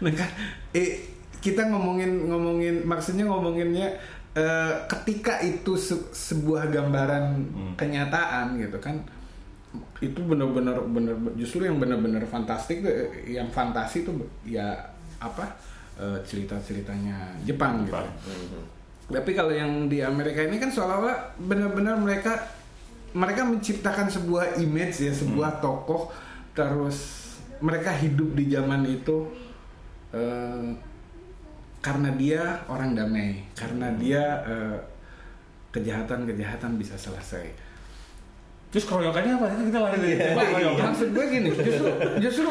Nah 0.00 0.12
kan, 0.14 0.30
eh, 0.70 1.04
kita 1.40 1.66
ngomongin 1.66 2.30
ngomongin 2.30 2.86
maksudnya 2.86 3.26
ngomonginnya 3.26 3.90
eh, 4.32 4.74
ketika 4.86 5.42
itu 5.42 5.74
se- 5.74 6.08
sebuah 6.14 6.70
gambaran 6.70 7.50
kenyataan 7.74 8.56
gitu 8.56 8.78
kan, 8.78 9.02
itu 10.00 10.20
benar-benar 10.24 10.80
benar 10.88 11.14
justru 11.36 11.68
yang 11.68 11.76
benar-benar 11.76 12.24
fantastik 12.24 12.80
eh, 12.84 13.36
yang 13.36 13.52
fantasi 13.52 14.02
tuh 14.08 14.16
ya 14.48 14.72
apa 15.20 15.44
eh, 16.00 16.18
cerita-ceritanya 16.24 17.36
Jepang, 17.44 17.84
Jepang. 17.84 18.08
gitu. 18.24 18.60
Tapi 19.10 19.30
kalau 19.34 19.50
yang 19.50 19.90
di 19.90 20.00
Amerika 20.00 20.40
ini 20.40 20.56
kan 20.56 20.70
seolah-olah 20.70 21.36
benar-benar 21.42 21.98
mereka 21.98 22.38
mereka 23.10 23.42
menciptakan 23.42 24.06
sebuah 24.06 24.56
image 24.62 25.02
ya, 25.02 25.12
sebuah 25.12 25.58
tokoh 25.58 26.14
terus 26.54 27.28
mereka 27.60 27.92
hidup 27.92 28.32
di 28.38 28.48
zaman 28.48 28.86
itu 28.88 29.28
eh, 30.16 30.64
karena 31.80 32.12
dia 32.12 32.60
orang 32.68 32.92
damai, 32.92 33.40
karena 33.56 33.92
dia 33.96 34.22
eh, 34.44 34.78
kejahatan-kejahatan 35.72 36.76
bisa 36.76 36.96
selesai. 36.96 37.69
Terus 38.70 38.84
keroyokannya 38.86 39.32
apa? 39.34 39.46
Kita 39.66 39.78
lari. 39.82 39.96
Dari 39.98 40.14
tema 40.14 40.42
keroyokan. 40.46 40.84
Maksud 40.94 41.08
gue 41.10 41.24
gini, 41.26 41.48
justru 41.58 41.86
justru 42.22 42.48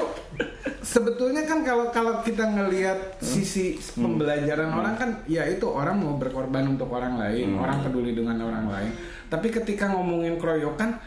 sebetulnya 0.84 1.48
kan 1.48 1.64
kalau 1.64 1.88
kalau 1.96 2.20
kita 2.20 2.44
ngelihat 2.44 3.24
sisi 3.24 3.80
pembelajaran 3.96 4.68
orang 4.68 5.00
kan 5.00 5.10
ya 5.32 5.48
itu 5.48 5.64
orang 5.72 5.96
mau 5.96 6.20
berkorban 6.20 6.76
untuk 6.76 6.92
orang 6.92 7.16
lain, 7.16 7.56
orang 7.56 7.88
peduli 7.88 8.12
dengan 8.12 8.36
orang 8.44 8.68
lain. 8.68 8.92
Tapi 9.32 9.48
ketika 9.48 9.88
ngomongin 9.96 10.36
keroyokan 10.36 11.00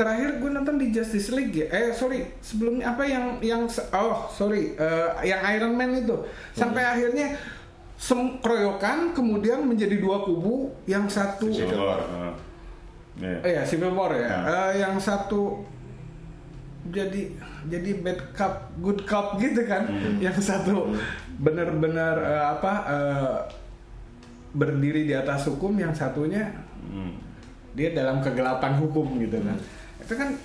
terakhir 0.00 0.40
gue 0.40 0.50
nonton 0.52 0.76
di 0.80 0.92
Justice 0.92 1.32
League 1.36 1.52
ya. 1.52 1.68
Eh 1.68 1.92
sorry, 1.92 2.24
sebelumnya 2.40 2.96
apa 2.96 3.04
yang 3.04 3.36
yang 3.44 3.68
oh 3.92 4.32
sorry, 4.32 4.72
eh, 4.80 5.10
yang 5.28 5.44
Iron 5.60 5.76
Man 5.76 5.92
itu. 5.92 6.16
Sampai 6.56 6.88
akhirnya 6.88 7.36
sem 7.96 8.40
keroyokan 8.40 9.12
kemudian 9.12 9.64
menjadi 9.64 9.96
dua 10.00 10.24
kubu 10.24 10.72
yang 10.84 11.08
satu 11.08 11.48
War. 13.16 13.24
Heeh. 13.24 13.38
Iya. 13.38 13.38
Oh 13.42 13.50
ya 13.50 13.62
Civil 13.64 13.92
War 13.92 14.12
ya. 14.12 14.28
Nah. 14.28 14.42
Eh, 14.46 14.72
yang 14.80 14.94
satu 14.96 15.64
jadi 16.86 17.34
jadi 17.66 17.90
bad 17.98 18.20
cop, 18.30 18.52
good 18.78 19.00
cop 19.04 19.40
gitu 19.40 19.66
kan. 19.66 19.90
Yang 20.22 20.38
satu 20.44 20.94
benar-benar 21.36 22.14
eh, 22.20 22.44
apa 22.46 22.72
eh, 22.86 23.36
berdiri 24.52 25.04
di 25.04 25.12
atas 25.12 25.46
hukum, 25.46 25.74
yang 25.76 25.92
satunya 25.92 26.52
Hmm. 26.86 27.18
dia 27.74 27.90
dalam 27.90 28.22
kegelapan 28.22 28.78
hukum 28.78 29.18
gitu 29.18 29.42
kan. 29.42 29.58
Itu 29.98 30.14
kan 30.14 30.38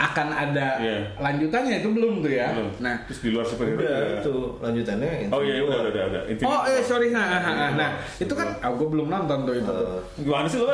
akan 0.00 0.28
ada 0.30 0.80
Iya. 0.80 1.12
lanjutannya 1.14 1.74
itu 1.78 1.92
belum 1.92 2.14
tuh 2.18 2.32
ya. 2.32 2.48
Belum. 2.50 2.72
Nah, 2.80 2.96
terus 3.04 3.20
di 3.20 3.28
luar 3.28 3.44
superhero. 3.44 3.76
Udah 3.76 3.92
juga- 3.92 4.16
itu 4.18 4.34
lanjutannya. 4.58 5.10
Oh 5.28 5.40
iya 5.40 5.60
udah 5.60 5.78
udah 5.84 6.04
udah. 6.08 6.22
Infinity 6.24 6.48
oh 6.48 6.60
eh 6.64 6.80
sorry 6.80 7.08
nah, 7.10 7.26
nah, 7.30 7.40
nah, 7.44 7.70
nah, 7.76 7.90
itu 8.16 8.32
kan 8.32 8.48
oh, 8.58 8.72
gue 8.74 8.88
belum 8.88 9.06
nonton 9.06 9.38
tuh 9.42 9.54
itu. 9.54 9.68
Eh, 9.68 10.00
Gimana 10.22 10.46
sih 10.46 10.56
lu? 10.56 10.66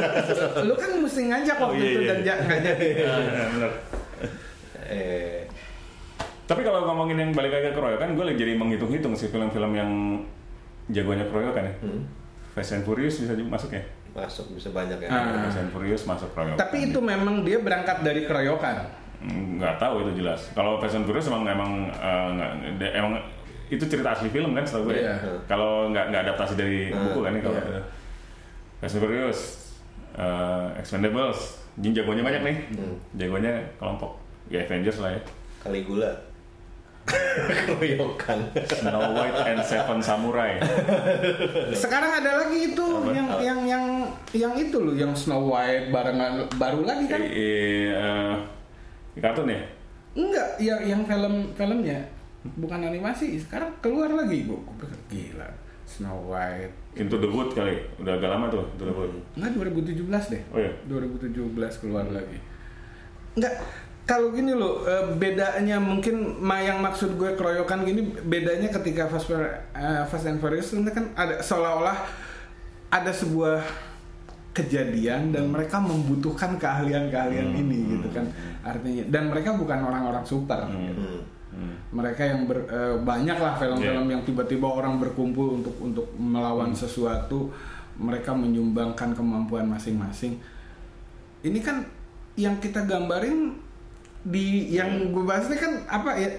Lu 0.68 0.74
kan 0.74 0.90
mesti 0.96 1.20
ngajak 1.26 1.56
Oh, 1.56 1.62
waktu 1.68 1.76
iya, 1.76 1.90
itu 1.90 2.00
iya. 2.00 2.08
dan 2.08 2.18
ja- 2.22 2.40
nggak 2.40 2.60
jadi. 2.64 2.88
Iya, 2.94 3.12
benar. 3.50 3.72
eh, 4.84 5.40
Tapi 6.44 6.60
kalau 6.62 6.82
ngomongin 6.84 7.14
yang 7.16 7.30
balik 7.30 7.50
lagi 7.52 7.66
ke 7.66 7.72
keroyokan, 7.72 8.10
gue 8.12 8.24
lagi 8.24 8.38
jadi 8.40 8.54
menghitung-hitung 8.54 9.14
sih 9.14 9.28
film-film 9.28 9.70
yang 9.72 9.90
jagoannya 10.88 11.26
keroyokan 11.26 11.62
ya. 11.64 11.74
hmm, 11.80 12.02
Fast 12.52 12.70
and 12.72 12.82
Furious 12.82 13.14
bisa 13.16 13.32
juga 13.32 13.50
masuk 13.52 13.70
ya? 13.70 13.82
Masuk 14.12 14.52
bisa 14.52 14.68
banyak 14.70 14.98
ya. 14.98 15.08
Ah. 15.08 15.42
Fast 15.42 15.58
and 15.58 15.70
Furious 15.70 16.02
masuk 16.04 16.28
keroyokan. 16.30 16.58
Tapi 16.58 16.90
itu 16.90 16.98
memang 16.98 17.40
dia 17.40 17.58
berangkat 17.58 18.00
dari 18.00 18.24
keroyokan. 18.24 18.86
Nggak 19.20 19.76
tahu 19.76 20.02
itu 20.02 20.20
jelas. 20.20 20.50
Kalau 20.50 20.78
Fast 20.78 20.94
and 20.94 21.04
Furious 21.04 21.26
emang 21.26 21.44
emang 21.44 21.70
nggak- 22.30 22.54
de- 22.76 22.94
emang 22.94 23.12
itu 23.66 23.84
cerita 23.84 24.10
asli 24.10 24.28
film 24.28 24.50
kan 24.50 24.62
setahu 24.62 24.88
gue. 24.88 24.98
ya. 24.98 25.14
Iya. 25.14 25.14
Kalau 25.46 25.88
nggak 25.88 26.04
nggak 26.08 26.22
adaptasi 26.24 26.54
dari 26.54 26.80
Hmm, 26.88 27.06
buku 27.06 27.18
kan 27.20 27.32
nih 27.32 27.42
kalau 27.42 27.56
iya. 27.56 27.82
Fast 28.78 28.94
and 28.94 29.02
Furious, 29.02 29.40
eh, 30.12 30.66
Expendables, 30.76 31.40
Jin 31.76 31.92
jagoannya 31.92 32.24
banyak 32.24 32.42
nih. 32.42 32.56
Hmm. 32.74 32.94
Jagoannya 33.14 33.54
kelompok. 33.76 34.18
Ya 34.48 34.60
Avengers 34.60 34.98
lah 34.98 35.10
ya. 35.12 35.20
Caligula. 35.60 36.10
Keroyokan. 37.08 38.38
Snow 38.68 39.02
White 39.16 39.40
and 39.48 39.60
Seven 39.64 39.98
Samurai. 39.98 40.60
Sekarang 41.72 42.20
ada 42.20 42.44
lagi 42.44 42.74
itu 42.74 42.86
Apa? 42.86 43.10
yang 43.10 43.28
yang 43.40 43.60
yang 43.66 43.84
yang 44.36 44.52
itu 44.54 44.76
loh 44.78 44.94
yang 44.94 45.12
Snow 45.16 45.48
White 45.48 45.90
barengan 45.90 46.46
baru 46.60 46.84
lagi 46.84 47.04
kan? 47.08 47.20
Eh, 47.24 47.90
eh, 47.90 48.34
eh, 49.16 49.20
kartun 49.20 49.48
ya? 49.50 49.60
Enggak, 50.14 50.48
yang 50.60 50.80
yang 50.84 51.02
film 51.06 51.54
filmnya 51.56 51.98
bukan 52.56 52.80
animasi. 52.84 53.40
Sekarang 53.40 53.72
keluar 53.80 54.12
lagi. 54.12 54.46
Pikir, 54.46 55.00
gila. 55.08 55.48
Snow 55.90 56.30
White. 56.30 56.70
Into 56.94 57.18
the 57.18 57.26
Wood 57.26 57.50
kali. 57.54 57.74
Udah 57.98 58.14
agak 58.14 58.30
lama 58.30 58.46
tuh 58.46 58.62
Into 58.78 58.84
the 58.86 58.94
Wood. 58.94 59.12
Enggak 59.34 59.50
2017 59.74 60.32
deh. 60.38 60.42
Oh 60.54 60.58
iya. 60.62 60.72
2017 60.86 61.82
keluar 61.82 62.06
lagi. 62.06 62.38
Enggak 63.34 63.54
kalau 64.08 64.34
gini 64.34 64.52
loh 64.52 64.82
eh, 64.84 65.14
bedanya 65.14 65.78
mungkin 65.78 66.40
yang 66.42 66.82
maksud 66.82 67.14
gue 67.14 67.36
keroyokan 67.38 67.86
gini 67.86 68.02
bedanya 68.26 68.68
ketika 68.68 69.06
Fast, 69.06 69.30
Fur- 69.30 69.54
eh, 69.76 70.02
Fast 70.08 70.26
and 70.26 70.42
Furious 70.42 70.74
itu 70.74 70.90
kan 70.90 71.14
ada 71.14 71.38
seolah-olah 71.38 71.98
ada 72.90 73.12
sebuah 73.14 73.62
kejadian 74.50 75.30
dan 75.30 75.46
mereka 75.46 75.78
membutuhkan 75.78 76.58
keahlian-keahlian 76.58 77.54
ini 77.54 77.96
gitu 77.96 78.08
kan 78.10 78.26
artinya 78.66 79.06
dan 79.06 79.30
mereka 79.30 79.54
bukan 79.54 79.78
orang-orang 79.78 80.26
super 80.26 80.58
gitu. 80.74 81.06
Hmm. 81.06 81.22
Hmm. 81.50 81.74
mereka 81.90 82.22
yang 82.22 82.46
ber, 82.46 82.62
eh, 82.66 82.94
banyak 83.02 83.38
lah 83.38 83.58
film-film 83.58 84.06
yang 84.06 84.22
tiba-tiba 84.22 84.66
orang 84.70 85.02
berkumpul 85.02 85.58
untuk 85.62 85.74
untuk 85.82 86.06
melawan 86.18 86.70
sesuatu 86.74 87.50
mereka 87.98 88.34
menyumbangkan 88.34 89.14
kemampuan 89.14 89.66
masing-masing 89.66 90.38
ini 91.46 91.58
kan 91.62 91.86
yang 92.34 92.58
kita 92.58 92.86
gambarin 92.86 93.69
di 94.20 94.68
yang 94.68 95.10
gue 95.10 95.24
bahas 95.24 95.48
ini 95.48 95.56
kan 95.56 95.72
apa 95.88 96.12
ya 96.16 96.30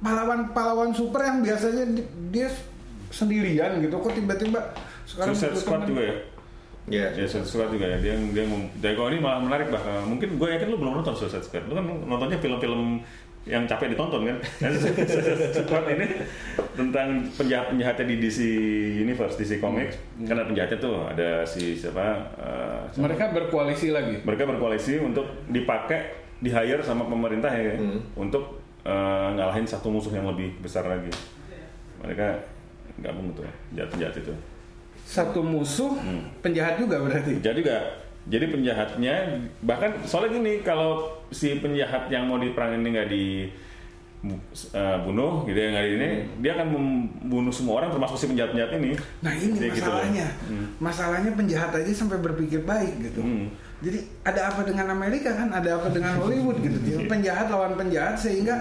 pahlawan-pahlawan 0.00 0.94
super 0.94 1.20
yang 1.20 1.42
biasanya 1.42 1.84
di- 1.90 2.08
dia 2.30 2.48
sendirian 3.10 3.82
gitu 3.82 3.98
kok 3.98 4.14
tiba-tiba 4.14 4.60
sekarang 5.04 5.34
Suicide 5.34 5.58
Squad 5.58 5.82
juga 5.84 6.02
ya? 6.06 6.14
Ya. 6.88 7.06
Ya 7.18 7.26
Suicide 7.26 7.50
Squad 7.50 7.70
juga 7.74 7.86
ya. 7.90 7.98
Dia 7.98 8.14
dia 8.16 8.44
dan 8.78 8.92
kalau 8.94 9.10
ini 9.10 9.18
malah 9.18 9.42
menarik 9.42 9.68
bahkan 9.68 10.06
mungkin 10.06 10.38
gue 10.38 10.48
yakin 10.48 10.66
lu 10.70 10.78
belum 10.78 11.02
nonton 11.02 11.14
Suicide 11.18 11.42
Squad. 11.42 11.66
Lu 11.66 11.74
kan 11.74 11.84
nontonnya 11.84 12.38
film-film 12.38 13.02
yang 13.48 13.66
capek 13.66 13.92
ditonton 13.92 14.30
kan. 14.30 14.36
Squad 15.58 15.84
ini 15.90 16.06
tentang 16.78 17.26
penjahat-penjahatnya 17.34 18.04
di 18.06 18.16
DC 18.22 18.38
Universe, 19.02 19.34
DC 19.34 19.58
Comics. 19.58 19.98
Karena 20.22 20.46
penjahatnya 20.46 20.78
tuh 20.78 20.94
ada 21.10 21.42
si 21.42 21.74
siapa? 21.74 22.30
eh, 22.38 22.80
siapa? 22.94 23.04
mereka 23.10 23.24
berkoalisi 23.34 23.90
lagi 23.90 24.22
mereka 24.22 24.46
berkoalisi 24.46 25.02
untuk 25.02 25.26
dipakai 25.50 26.29
di 26.40 26.48
hire 26.48 26.80
sama 26.80 27.04
pemerintah 27.04 27.48
ya 27.50 27.76
Hmm. 27.76 28.00
untuk 28.16 28.58
eh, 28.80 28.92
ngalahin 29.36 29.62
satu 29.62 29.88
musuh 29.88 30.08
yang 30.10 30.24
lebih 30.26 30.56
besar 30.58 30.82
lagi. 30.82 31.12
Mereka 32.00 32.26
gabung 32.98 33.28
tuh 33.30 33.44
penjahat-penjahat 33.68 34.16
itu. 34.18 34.32
satu 35.00 35.42
musuh 35.42 35.90
Hmm. 35.96 36.22
penjahat 36.38 36.78
juga 36.78 36.96
berarti 36.98 37.40
Jadi 37.40 37.60
juga 37.60 37.76
jadi 38.22 38.46
penjahatnya 38.46 39.14
bahkan 39.60 39.90
soalnya 40.02 40.32
gini 40.34 40.60
kalau 40.60 41.02
si 41.28 41.58
penjahat 41.58 42.06
yang 42.08 42.24
mau 42.24 42.36
diperangin 42.36 42.80
ini 42.80 42.88
nggak 42.90 43.08
di 43.08 43.24
eh, 44.70 44.96
bunuh 45.00 45.42
gitu 45.44 45.56
ya 45.56 45.68
nggak 45.72 45.86
di 45.86 45.92
ini 45.94 46.08
dia 46.38 46.52
akan 46.54 46.68
membunuh 46.70 47.48
semua 47.50 47.80
orang 47.80 47.90
termasuk 47.90 48.16
si 48.16 48.26
penjahat 48.28 48.52
penjahat 48.52 48.72
ini. 48.76 48.92
Nah 49.18 49.32
ini 49.32 49.56
Jadi 49.56 49.68
gitu 49.72 49.80
masalahnya, 49.82 50.26
Hmm. 50.46 50.66
masalahnya 50.78 51.30
penjahat 51.34 51.70
aja 51.74 51.90
sampai 51.90 52.18
berpikir 52.18 52.60
baik 52.62 53.00
gitu. 53.02 53.20
Hmm. 53.20 53.48
Jadi 53.80 53.98
ada 54.22 54.52
apa 54.52 54.60
dengan 54.62 54.92
Amerika 54.92 55.32
kan? 55.32 55.48
Ada 55.50 55.80
apa 55.80 55.88
dengan 55.88 56.20
Hollywood 56.20 56.60
gitu? 56.60 56.78
Jadi 56.78 57.04
penjahat 57.08 57.48
lawan 57.48 57.74
penjahat 57.74 58.16
sehingga 58.16 58.60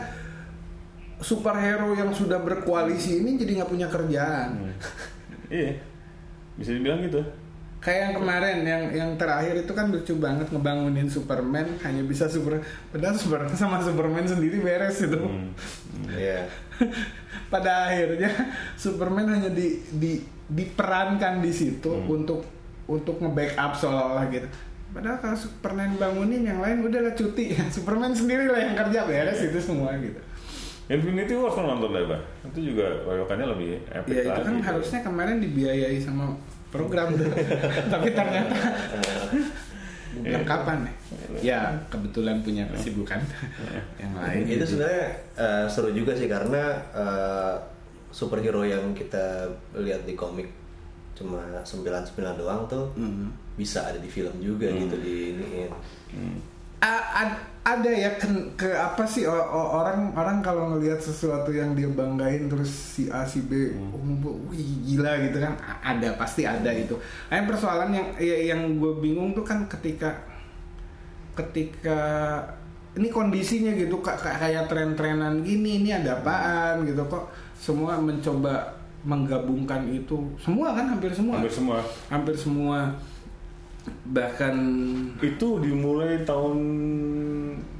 superhero 1.19 1.91
yang 1.91 2.15
sudah 2.15 2.39
berkoalisi 2.39 3.19
ini 3.19 3.35
jadi 3.35 3.59
nggak 3.59 3.71
punya 3.71 3.87
kerjaan. 3.87 4.71
Iya 5.49 5.81
bisa 6.55 6.75
dibilang 6.75 6.99
gitu. 7.01 7.23
kayak 7.79 8.11
yang 8.11 8.15
kemarin 8.19 8.57
yang 8.67 8.83
yang 8.91 9.11
terakhir 9.15 9.63
itu 9.63 9.71
kan 9.71 9.87
lucu 9.87 10.11
banget 10.19 10.51
ngebangunin 10.51 11.07
Superman 11.07 11.79
hanya 11.79 12.03
bisa 12.03 12.27
super 12.27 12.59
padahal 12.91 13.15
Superman 13.15 13.55
sama 13.55 13.79
Superman 13.79 14.27
sendiri 14.27 14.59
beres 14.59 14.99
itu 14.99 15.15
Hmm. 15.15 15.55
Iya. 16.11 16.51
pada 17.53 17.87
akhirnya 17.87 18.27
Superman 18.75 19.31
hanya 19.31 19.47
di, 19.47 19.79
di 19.95 20.19
diperankan 20.51 21.39
di 21.39 21.55
situ 21.55 21.87
untuk 22.03 22.43
untuk 22.83 23.15
nge-backup 23.15 23.71
seolah-olah 23.73 24.27
gitu. 24.27 24.47
Padahal 24.89 25.17
kalau 25.17 25.37
Superman 25.37 25.93
bangunin 25.95 26.41
yang 26.41 26.59
lain 26.59 26.81
udahlah 26.81 27.13
cuti, 27.13 27.53
Superman 27.75 28.09
sendiri 28.11 28.45
lah 28.45 28.59
yang 28.59 28.75
kerja 28.75 29.05
beres 29.05 29.39
itu 29.39 29.59
semua 29.59 29.93
gitu. 29.97 30.17
Infinity 30.89 31.37
War 31.37 31.53
kan 31.53 31.69
nonton 31.69 31.93
deh, 31.93 32.01
Bah. 32.03 32.17
Itu 32.49 32.73
juga 32.73 32.89
royokannya 33.05 33.45
lebih 33.47 33.77
epic 33.87 34.09
Ya 34.09 34.21
itu 34.23 34.31
lagi. 34.33 34.41
kan 34.43 34.55
harusnya 34.59 34.99
kemarin 34.99 35.37
dibiayai 35.37 36.01
sama 36.01 36.33
program 36.67 37.13
tuh. 37.13 37.29
Tapi 37.93 38.09
ternyata 38.09 38.57
bukan 40.17 40.41
kapan 40.43 40.77
ya? 40.81 40.93
Ya 41.39 41.61
kebetulan 41.87 42.41
punya 42.41 42.65
kesibukan 42.67 43.21
yang 43.95 44.13
lain. 44.17 44.41
itu 44.43 44.57
jadi- 44.57 44.65
sebenarnya 44.65 45.05
eh, 45.37 45.65
seru 45.69 45.93
juga 45.93 46.17
sih 46.17 46.25
karena 46.25 46.63
eh, 46.89 47.53
superhero 48.09 48.65
yang 48.65 48.89
kita 48.91 49.45
lihat 49.77 50.01
di 50.03 50.17
komik 50.17 50.49
cuma 51.19 51.43
99 51.61 52.15
doang 52.33 52.63
tuh 52.65 52.87
Hmm. 52.95 53.27
bisa 53.53 53.83
ada 53.83 53.99
di 53.99 54.07
film 54.07 54.31
juga 54.39 54.71
gitu 54.71 54.95
di 54.95 55.35
iniin. 55.35 55.69
A- 56.79 57.07
ad- 57.19 57.43
ada 57.59 57.91
ya 57.91 58.15
ke, 58.15 58.23
ke 58.55 58.71
apa 58.71 59.03
sih 59.03 59.27
o- 59.27 59.35
o- 59.51 59.71
orang 59.75 60.15
orang 60.15 60.39
kalau 60.39 60.71
ngelihat 60.71 60.95
sesuatu 60.97 61.51
yang 61.51 61.75
dia 61.75 61.85
banggain 61.85 62.47
terus 62.47 62.71
si 62.71 63.11
A 63.11 63.27
si 63.27 63.43
B 63.43 63.75
oh, 63.75 63.99
wih 64.47 64.63
gila 64.87 65.19
gitu 65.19 65.37
kan 65.37 65.59
A- 65.59 65.91
ada 65.91 66.15
pasti 66.15 66.47
ada 66.47 66.71
itu. 66.71 66.95
Nah, 67.27 67.35
yang 67.35 67.45
persoalan 67.45 67.91
yang 67.91 68.07
ya, 68.15 68.55
yang 68.55 68.79
gue 68.79 68.95
bingung 68.97 69.35
tuh 69.35 69.43
kan 69.43 69.67
ketika 69.67 70.23
ketika 71.35 71.99
ini 72.95 73.07
kondisinya 73.07 73.71
gitu 73.71 73.99
ka- 73.99 74.17
ka- 74.17 74.39
kayak 74.39 74.67
tren-trenan 74.67 75.39
gini 75.39 75.79
ini 75.79 75.91
ada 75.91 76.19
apaan 76.19 76.83
gitu 76.83 77.05
kok 77.05 77.27
semua 77.55 77.99
mencoba 77.99 78.78
menggabungkan 79.01 79.87
itu 79.87 80.15
semua 80.35 80.71
kan 80.71 80.85
hampir 80.89 81.09
semua 81.09 81.35
Hampir 81.35 81.51
semua. 81.51 81.79
hampir 82.07 82.35
semua 82.35 82.79
bahkan 84.05 84.55
Itu 85.19 85.57
dimulai 85.57 86.21
tahun 86.21 86.57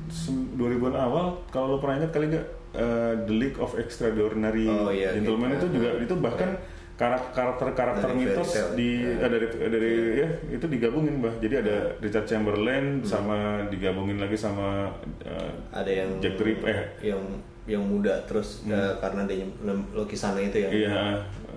sem- 0.07 0.55
2000-an 0.55 0.95
awal. 0.95 1.25
Kalau 1.47 1.67
lo 1.67 1.77
pernah 1.77 1.99
ingat 1.99 2.11
kali 2.11 2.25
nggak 2.27 2.45
eh, 2.71 3.13
The 3.23 3.35
League 3.35 3.57
of 3.57 3.75
Extraordinary 3.75 4.65
Oh, 4.65 4.89
iya, 4.89 5.11
Gentlemen 5.11 5.51
gitu. 5.51 5.65
itu 5.65 5.75
juga 5.75 5.89
itu 5.99 6.13
bahkan 6.15 6.49
karak- 6.95 7.31
karakter-karakter 7.31 8.05
Dari 8.05 8.17
mitos 8.17 8.47
fairy 8.47 8.59
tale. 8.61 8.75
di 8.75 8.89
Iya. 8.99 9.15
eh, 9.17 9.29
dari 9.29 9.45
dari 9.69 9.91
ya 10.17 10.29
itu 10.51 10.65
digabungin 10.65 11.15
bah. 11.19 11.33
Jadi 11.37 11.55
ada 11.57 11.75
Richard 11.97 12.25
Chamberlain 12.25 12.85
sama 13.01 13.37
digabungin 13.67 14.17
lagi 14.17 14.35
sama 14.35 14.89
eh, 15.21 15.51
Ada 15.71 15.91
yang 15.93 16.09
Jack 16.19 16.35
Ripper 16.37 16.69
eh 16.69 16.81
yang 17.05 17.21
yang 17.69 17.85
muda 17.85 18.17
terus 18.25 18.65
eh, 18.65 18.93
karena 18.97 19.29
dia 19.29 19.45
lukisannya 19.93 20.49
itu 20.49 20.57
yang 20.59 20.71
Iya. 20.73 21.01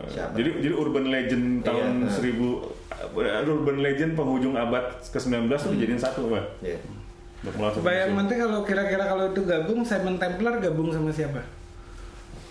Siapa? 0.04 0.34
Jadi 0.34 0.50
jadi 0.60 0.74
urban 0.74 1.08
legend 1.08 1.44
tahun 1.62 2.04
Iya. 2.04 2.12
1000 2.12 2.60
eh, 3.16 3.48
urban 3.48 3.78
legend 3.80 4.12
penghujung 4.12 4.52
abad 4.52 4.84
ke-19 5.02 5.48
Hmm. 5.48 5.56
tuh 5.56 5.70
dijadiin 5.72 5.96
satu, 5.98 6.28
Pak. 6.28 6.44
Iya. 6.60 6.78
Bayang 7.80 8.14
nanti 8.14 8.36
kalau 8.36 8.62
kira-kira 8.62 9.02
kalau 9.04 9.24
itu 9.26 9.42
gabung 9.42 9.82
Simon 9.82 10.14
Templar 10.14 10.60
gabung 10.60 10.92
sama 10.92 11.10
siapa? 11.10 11.42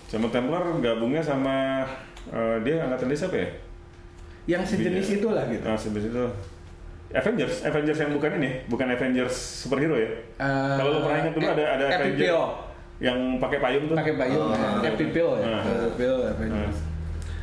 Sama 0.06 0.28
Templar 0.28 0.60
gabungnya 0.80 1.22
sama 1.22 1.86
eh, 2.28 2.58
dia 2.62 2.84
angkatan 2.84 3.08
dia 3.08 3.20
siapa 3.20 3.38
ya? 3.38 3.50
Yang 4.50 4.64
sejenis 4.76 5.06
Iya. 5.06 5.16
itulah 5.18 5.44
gitu. 5.48 5.64
Nah, 5.64 5.78
sejenis 5.78 6.06
itu 6.10 6.26
Avengers, 7.12 7.56
Avengers 7.62 8.00
yang 8.00 8.12
bukan 8.12 8.32
ini, 8.38 8.64
bukan 8.66 8.88
Avengers 8.90 9.36
superhero 9.36 9.96
ya. 9.96 10.08
Eh, 10.40 10.76
Kalau 10.80 10.90
lo 10.90 11.00
pernah 11.04 11.20
ingat 11.20 11.34
dulu 11.36 11.44
ada 11.46 11.66
ada 11.70 11.86
Epic 11.86 11.96
Avengers. 12.18 12.71
Yang 13.02 13.18
pakai 13.36 13.58
payung 13.58 13.90
tuh. 13.90 13.98
pakai 13.98 14.14
payung 14.14 14.46
Oh. 14.46 14.54
ya. 14.54 14.94
Epic 14.94 15.10
Pill 15.10 15.30
ya. 15.42 15.46
Ah. 15.50 15.64
Epic 15.66 15.94
Pill 15.98 16.18
Avengers. 16.22 16.78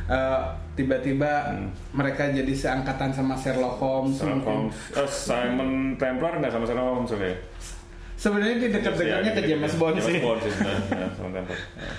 Eh, 0.09 0.39
tiba-tiba 0.73 1.53
mereka 1.91 2.31
jadi 2.31 2.49
seangkatan 2.49 3.11
sama 3.11 3.35
Sherlock 3.35 3.77
Holmes. 3.77 4.17
Sherlock. 4.17 4.41
Holmes. 4.41 4.73
Eh, 4.95 5.05
Simon 5.05 5.99
Templar 5.99 6.39
nggak 6.39 6.49
sama 6.49 6.65
Sherlock 6.65 6.87
Holmes 6.95 7.11
ya? 7.13 7.35
Sebenarnya 8.15 8.55
dia 8.57 8.69
dekat-dekatnya 8.73 9.31
ke 9.31 9.41
James 9.45 9.73
Bond 9.75 9.95
James 9.95 10.07
sih. 10.09 10.19
Bond 10.19 10.39
sih 10.41 10.51
ya, 10.91 11.07
sama 11.13 11.29
Templar. 11.29 11.55
Ya. 11.55 11.91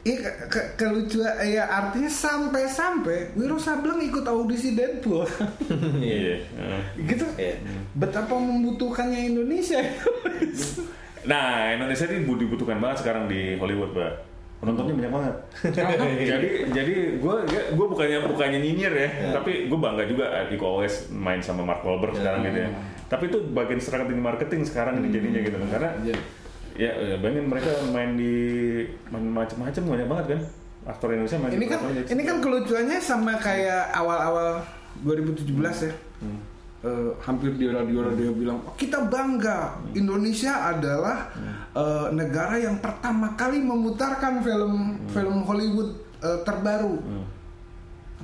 Iya 0.00 0.16
ke, 0.16 0.32
ke, 0.48 0.60
kelucuan 0.80 1.36
ya 1.44 1.68
artinya 1.68 2.08
sampai-sampai 2.08 3.36
Wiro 3.36 3.60
Sableng 3.60 4.00
ikut 4.00 4.24
audisi 4.24 4.72
Deadpool. 4.72 5.28
Iya. 6.00 6.40
ya. 6.40 6.76
gitu. 7.04 7.26
Iya. 7.36 7.60
Betapa 7.92 8.32
membutuhkannya 8.32 9.28
Indonesia. 9.28 9.80
Nah, 11.22 11.44
Indonesia 11.70 12.04
ini 12.06 12.24
bu- 12.24 12.36
dibutuhkan 12.36 12.78
banget 12.78 13.00
sekarang 13.00 13.26
di 13.26 13.56
Hollywood, 13.56 13.92
Mbak. 13.92 14.12
Penontonnya 14.60 14.92
banyak 14.94 15.08
banget. 15.10 15.34
jadi 16.30 16.48
jadi 16.68 16.94
gue 17.16 17.34
gue 17.48 17.86
bukannya 17.88 18.18
bukannya 18.26 18.60
nyinyir 18.60 18.92
ya, 18.92 19.08
tapi 19.32 19.72
gue 19.72 19.78
bangga 19.78 20.04
juga 20.04 20.28
Iko 20.46 20.76
Uwais 20.76 21.08
main 21.08 21.40
sama 21.40 21.64
Mark 21.64 21.80
Wahlberg 21.80 22.12
sekarang 22.14 22.44
gitu 22.44 22.58
ya. 22.58 22.70
Tapi 23.08 23.24
itu 23.26 23.40
bagian 23.50 23.80
strategi 23.80 24.14
marketing 24.14 24.62
sekarang 24.62 25.00
ini 25.00 25.08
jadinya 25.10 25.40
gitu 25.40 25.56
kan. 25.56 25.68
Karena 25.70 25.90
Iya. 25.98 26.16
ya 26.76 26.90
ya, 26.94 27.16
bayangin 27.16 27.48
mereka 27.48 27.72
main 27.88 28.10
di 28.14 28.32
macam-macam 29.08 29.82
banyak 29.88 30.08
banget 30.08 30.26
kan. 30.28 30.40
Aktor 30.86 31.08
Indonesia 31.10 31.36
main 31.36 31.50
ini 31.50 31.58
di 31.58 31.66
kan 31.66 31.80
ini 32.06 32.22
kan 32.22 32.36
kelucuannya 32.38 32.98
sama 33.00 33.32
kayak 33.36 33.92
awal-awal 33.92 34.60
2017 35.00 35.48
ya. 35.82 35.92
Eh, 36.80 37.12
hampir 37.20 37.60
di 37.60 37.68
radio-radio 37.68 38.32
bilang 38.32 38.64
"Oh, 38.64 38.72
kita 38.72 39.04
bangga 39.04 39.76
Indonesia 39.92 40.72
adalah 40.72 41.28
eh, 41.76 42.08
negara 42.16 42.56
yang 42.56 42.80
pertama 42.80 43.36
kali 43.36 43.60
memutarkan 43.60 44.40
film 44.40 44.96
film 45.12 45.44
Hollywood 45.44 45.92
eh, 46.24 46.40
terbaru. 46.40 46.96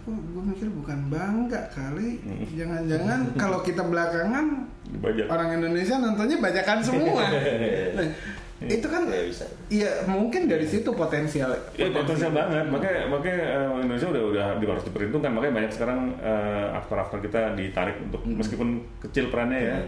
Aku 0.00 0.08
gue 0.08 0.42
mikir 0.56 0.72
bukan 0.72 1.12
bangga 1.12 1.68
kali, 1.68 2.16
jangan-jangan 2.56 3.36
kalau 3.36 3.60
kita 3.60 3.84
belakangan 3.84 4.64
dibajak. 4.88 5.28
orang 5.28 5.60
Indonesia 5.60 6.00
nontonnya 6.00 6.40
bajakan 6.40 6.78
semua. 6.80 7.28
Nah, 7.28 8.08
itu 8.56 8.88
kan 8.88 9.04
Iya, 9.04 9.20
bisa. 9.28 9.44
iya 9.68 9.90
mungkin 10.08 10.48
dari 10.48 10.64
situ 10.64 10.88
potensial. 10.88 11.52
Ya 11.76 11.92
potensial 11.92 12.32
banget, 12.32 12.64
makanya 12.66 13.04
makanya 13.06 13.40
eh, 13.52 13.84
Indonesia 13.84 14.08
udah 14.08 14.22
udah 14.32 14.44
harus 14.72 14.84
diperhitungkan, 14.88 15.28
makanya 15.28 15.54
banyak 15.60 15.72
sekarang 15.76 16.16
eh, 16.16 16.66
aktor-aktor 16.72 17.20
kita 17.20 17.52
ditarik 17.52 18.00
untuk 18.00 18.24
meskipun 18.24 18.80
kecil 18.98 19.28
perannya 19.28 19.60
ya. 19.60 19.78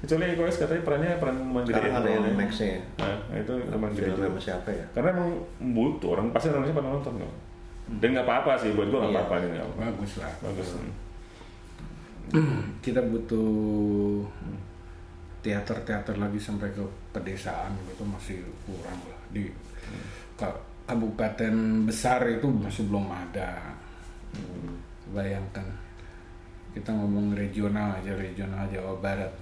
Kecuali 0.00 0.32
Iko 0.32 0.48
katanya 0.48 0.82
perannya 0.82 1.10
peran 1.20 1.36
lumayan 1.36 1.68
gede. 1.68 1.76
Sekarang 1.76 1.92
ada 1.94 2.08
yang 2.08 2.24
ya. 2.24 2.32
Max-nya. 2.32 2.76
Nah, 2.96 3.36
itu 3.36 3.52
lumayan 3.68 3.92
gede 3.92 4.00
Film 4.02 4.16
juga. 4.16 4.28
sama 4.32 4.40
siapa 4.40 4.68
ya? 4.72 4.84
Karena 4.96 5.08
emang 5.12 5.30
butuh 5.76 6.08
orang 6.16 6.26
pasti 6.32 6.48
Indonesia 6.48 6.72
pada 6.72 6.88
nonton 6.88 7.12
kok. 7.20 7.32
Dan 8.00 8.08
nggak 8.16 8.24
apa-apa 8.24 8.52
sih 8.56 8.72
buat 8.72 8.88
gua 8.88 8.98
nggak 9.04 9.12
Iya. 9.12 9.20
apa-apa. 9.28 9.80
Bagus 9.84 10.12
lah. 10.16 10.32
Bagus. 10.40 10.68
Kita 12.80 13.04
butuh 13.04 14.24
teater-teater 15.44 16.16
lagi 16.16 16.40
sampai 16.40 16.72
ke 16.72 16.80
pedesaan 17.12 17.76
gitu 17.84 18.00
masih 18.02 18.40
kurang 18.64 18.96
lah 19.04 19.20
di 19.28 19.52
ka- 20.34 20.56
kabupaten 20.84 21.52
besar 21.84 22.24
itu 22.26 22.48
masih 22.48 22.88
belum 22.88 23.06
ada. 23.06 23.76
Bayangkan 25.12 25.68
kita 26.72 26.90
ngomong 26.90 27.36
regional 27.36 27.94
aja 27.94 28.12
regional 28.14 28.64
Jawa 28.66 28.96
Barat, 28.98 29.32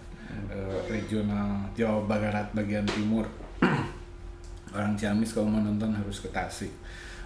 Eh, 0.49 0.81
regional 0.88 1.69
Jawa 1.73 2.03
Barat 2.05 2.49
bagian 2.51 2.88
timur. 2.88 3.27
orang 4.77 4.97
Ciamis 4.97 5.37
kalau 5.37 5.47
mau 5.47 5.61
nonton 5.61 5.93
harus 5.93 6.19
ke 6.19 6.29
Tasik. 6.29 6.73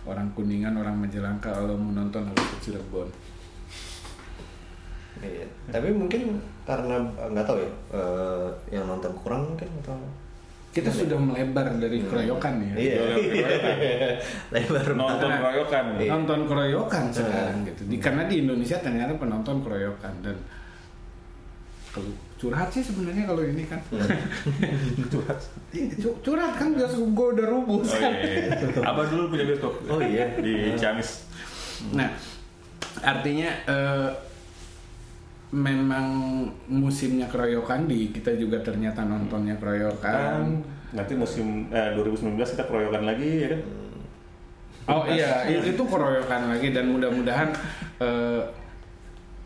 Orang 0.02 0.34
Kuningan, 0.34 0.74
orang 0.74 0.98
Majalengka 0.98 1.50
kalau 1.50 1.78
mau 1.78 1.94
nonton 1.94 2.26
harus 2.26 2.46
ke 2.54 2.70
Cirebon. 2.70 3.06
Iya. 5.22 5.46
Tapi 5.72 5.88
mungkin 5.92 6.40
karena 6.66 6.96
eh, 7.16 7.28
nggak 7.32 7.46
tahu 7.46 7.58
ya, 7.62 7.70
eh, 7.94 8.48
yang 8.74 8.84
nonton 8.90 9.12
kurang 9.22 9.54
mungkin 9.54 9.68
atau 9.82 9.96
Kita 10.76 10.92
sudah 10.92 11.16
melebar 11.16 11.72
dari 11.80 12.04
keroyokan 12.04 12.60
ya. 12.60 12.74
Iya. 12.76 13.00
Lebar 14.52 14.92
Nonton 14.92 15.30
keroyokan. 15.32 15.84
Iya. 15.96 16.10
Nonton 16.12 16.40
keroyokan 16.44 17.04
sekarang 17.08 17.64
gitu. 17.64 17.88
Di, 17.88 17.96
karena 17.96 18.28
di 18.28 18.44
Indonesia 18.44 18.76
ternyata 18.84 19.16
penonton 19.16 19.64
keroyokan 19.64 20.20
dan 20.20 20.36
kalau 21.96 22.12
curhat 22.36 22.68
sih 22.68 22.84
sebenarnya 22.84 23.24
kalau 23.24 23.40
ini 23.40 23.64
kan. 23.64 23.80
curhat. 25.12 25.40
curhat 26.20 26.52
kan 26.60 26.76
bioskop 26.76 27.08
gue 27.08 27.26
udah 27.40 27.46
rubuh 27.48 27.80
Oh 27.80 27.88
sekarang. 27.88 28.20
iya, 28.20 28.52
iya. 28.52 29.04
Dulu 29.08 29.24
punya 29.32 29.44
bioskop. 29.48 29.74
Oh 29.88 30.00
iya. 30.04 30.28
Di 30.36 30.76
Ciamis. 30.76 31.24
Nah, 31.96 32.12
artinya 33.00 33.48
eh, 33.64 34.08
memang 35.56 36.06
musimnya 36.68 37.24
keroyokan 37.32 37.88
di 37.88 38.12
kita 38.12 38.36
juga 38.36 38.60
ternyata 38.60 39.08
nontonnya 39.08 39.56
Kan 39.56 39.60
keroyokan. 39.64 40.40
nanti 40.92 41.12
musim 41.16 41.72
eh, 41.72 41.96
2019 41.96 42.36
kita 42.36 42.64
keroyokan 42.68 43.08
lagi 43.08 43.30
ya 43.40 43.48
kan. 43.56 43.62
Oh 44.86 45.02
iya, 45.08 45.48
itu 45.48 45.74
itu 45.74 45.82
keroyokan 45.82 46.52
lagi 46.52 46.70
dan 46.70 46.92
mudah-mudahan 46.92 47.50
eh, 47.98 48.42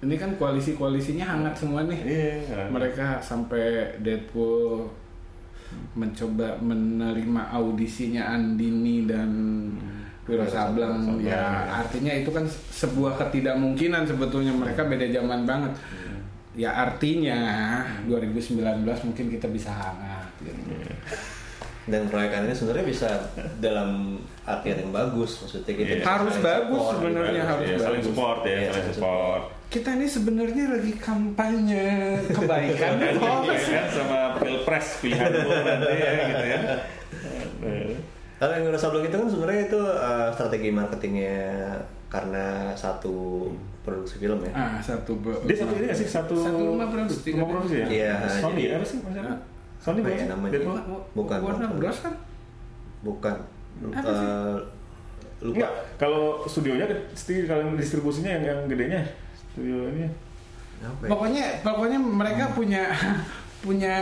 ini 0.02 0.16
kan 0.18 0.34
koalisi-koalisinya 0.34 1.24
hangat 1.24 1.54
semua 1.54 1.86
nih. 1.86 2.00
Iya. 2.02 2.66
Mereka 2.68 3.22
sampai 3.22 3.94
Deadpool 4.02 4.90
mencoba 5.94 6.58
menerima 6.58 7.54
audisinya 7.54 8.34
Andini 8.34 9.06
dan 9.06 9.30
Wiro 10.30 10.46
Sableng. 10.46 11.18
Ya 11.18 11.34
ya. 11.34 11.42
artinya 11.82 12.12
itu 12.14 12.30
kan 12.30 12.46
sebuah 12.70 13.18
ketidakmungkinan 13.18 14.06
sebetulnya. 14.06 14.54
Mereka 14.54 14.86
beda 14.86 15.10
zaman 15.10 15.42
banget. 15.42 15.74
Ya 16.54 16.70
artinya 16.72 17.38
2019 18.06 18.62
mungkin 19.04 19.26
kita 19.28 19.46
bisa 19.46 19.70
hangat 19.70 20.30
gitu. 20.40 20.60
dan 21.82 22.06
proyekan 22.06 22.46
ini 22.46 22.54
sebenarnya 22.54 22.86
bisa 22.86 23.08
dalam 23.58 24.14
artian 24.44 24.78
yang 24.78 24.92
bagus. 24.92 25.42
Maksudnya 25.42 25.74
kita 25.74 25.90
Iya. 25.90 25.98
bisa 25.98 26.06
Harus 26.08 26.36
bagus 26.38 26.82
sebenarnya, 26.88 27.42
harus 27.42 27.66
Iya, 27.66 27.78
saling 27.80 28.02
support 28.04 28.38
ya, 28.44 28.54
Iya, 28.56 28.70
saling 28.70 28.94
support. 28.94 29.42
kita 29.66 29.88
ini 29.94 30.06
sebenarnya 30.06 30.64
lagi 30.68 30.92
kampanye 30.94 31.86
kebaikan. 32.30 32.92
Kan 32.94 33.10
iya 33.42 33.58
kan 33.58 33.86
sama 33.90 34.18
pilpres 34.38 34.86
pilihan 34.98 35.30
nanti 35.34 35.94
ya 35.96 36.10
gitu 36.28 36.44
ya. 36.46 36.58
Kalau 38.40 38.52
yang 38.56 38.64
ngerasa 38.66 38.86
belum 38.88 39.04
itu 39.04 39.16
kan 39.16 39.28
sebenarnya 39.28 39.62
itu 39.68 39.80
uh, 39.80 40.28
strategi 40.32 40.68
marketingnya 40.72 41.76
karena 42.08 42.72
satu 42.72 43.46
produksi 43.80 44.16
film 44.18 44.40
ya. 44.42 44.52
ah 44.52 44.80
satu 44.80 45.12
Dia 45.44 45.56
satu 45.56 45.72
ini 45.76 45.92
sih 45.92 46.08
satu 46.08 46.34
Satu 46.34 46.64
rumah 46.66 46.88
produksi, 46.88 47.30
rumah 47.30 47.48
produksi 47.52 47.76
ya? 47.78 47.86
Iya, 47.86 48.14
Sony 48.40 48.64
jadi- 48.64 48.74
apa 48.74 48.84
sih 48.84 48.96
maksudnya? 48.98 49.36
Sony 49.76 50.00
Apa 50.00 50.08
bukan 50.08 50.10
ya 50.10 50.18
sih? 50.18 50.28
namanya? 50.28 50.52
Bukan, 51.12 51.38
Warner 51.38 51.68
bukan. 51.68 51.78
Bros 51.78 51.98
kan 52.00 52.14
Bukan. 53.00 53.36
Apa 53.92 54.10
sih? 54.10 54.26
Uh, 54.26 54.56
lupa. 55.40 55.56
Enggak, 55.56 55.72
kalau 55.96 56.24
studionya 56.44 56.84
pasti 57.08 57.34
kalau 57.44 57.72
distribusinya 57.72 58.30
yang 58.30 58.44
yang 58.44 58.58
gedenya 58.66 59.00
studio 59.36 59.88
ini. 59.88 60.04
Ya? 60.04 60.10
pokoknya 60.80 61.60
pokoknya 61.60 62.00
mereka 62.00 62.56
punya 62.56 62.88
punya 63.60 63.96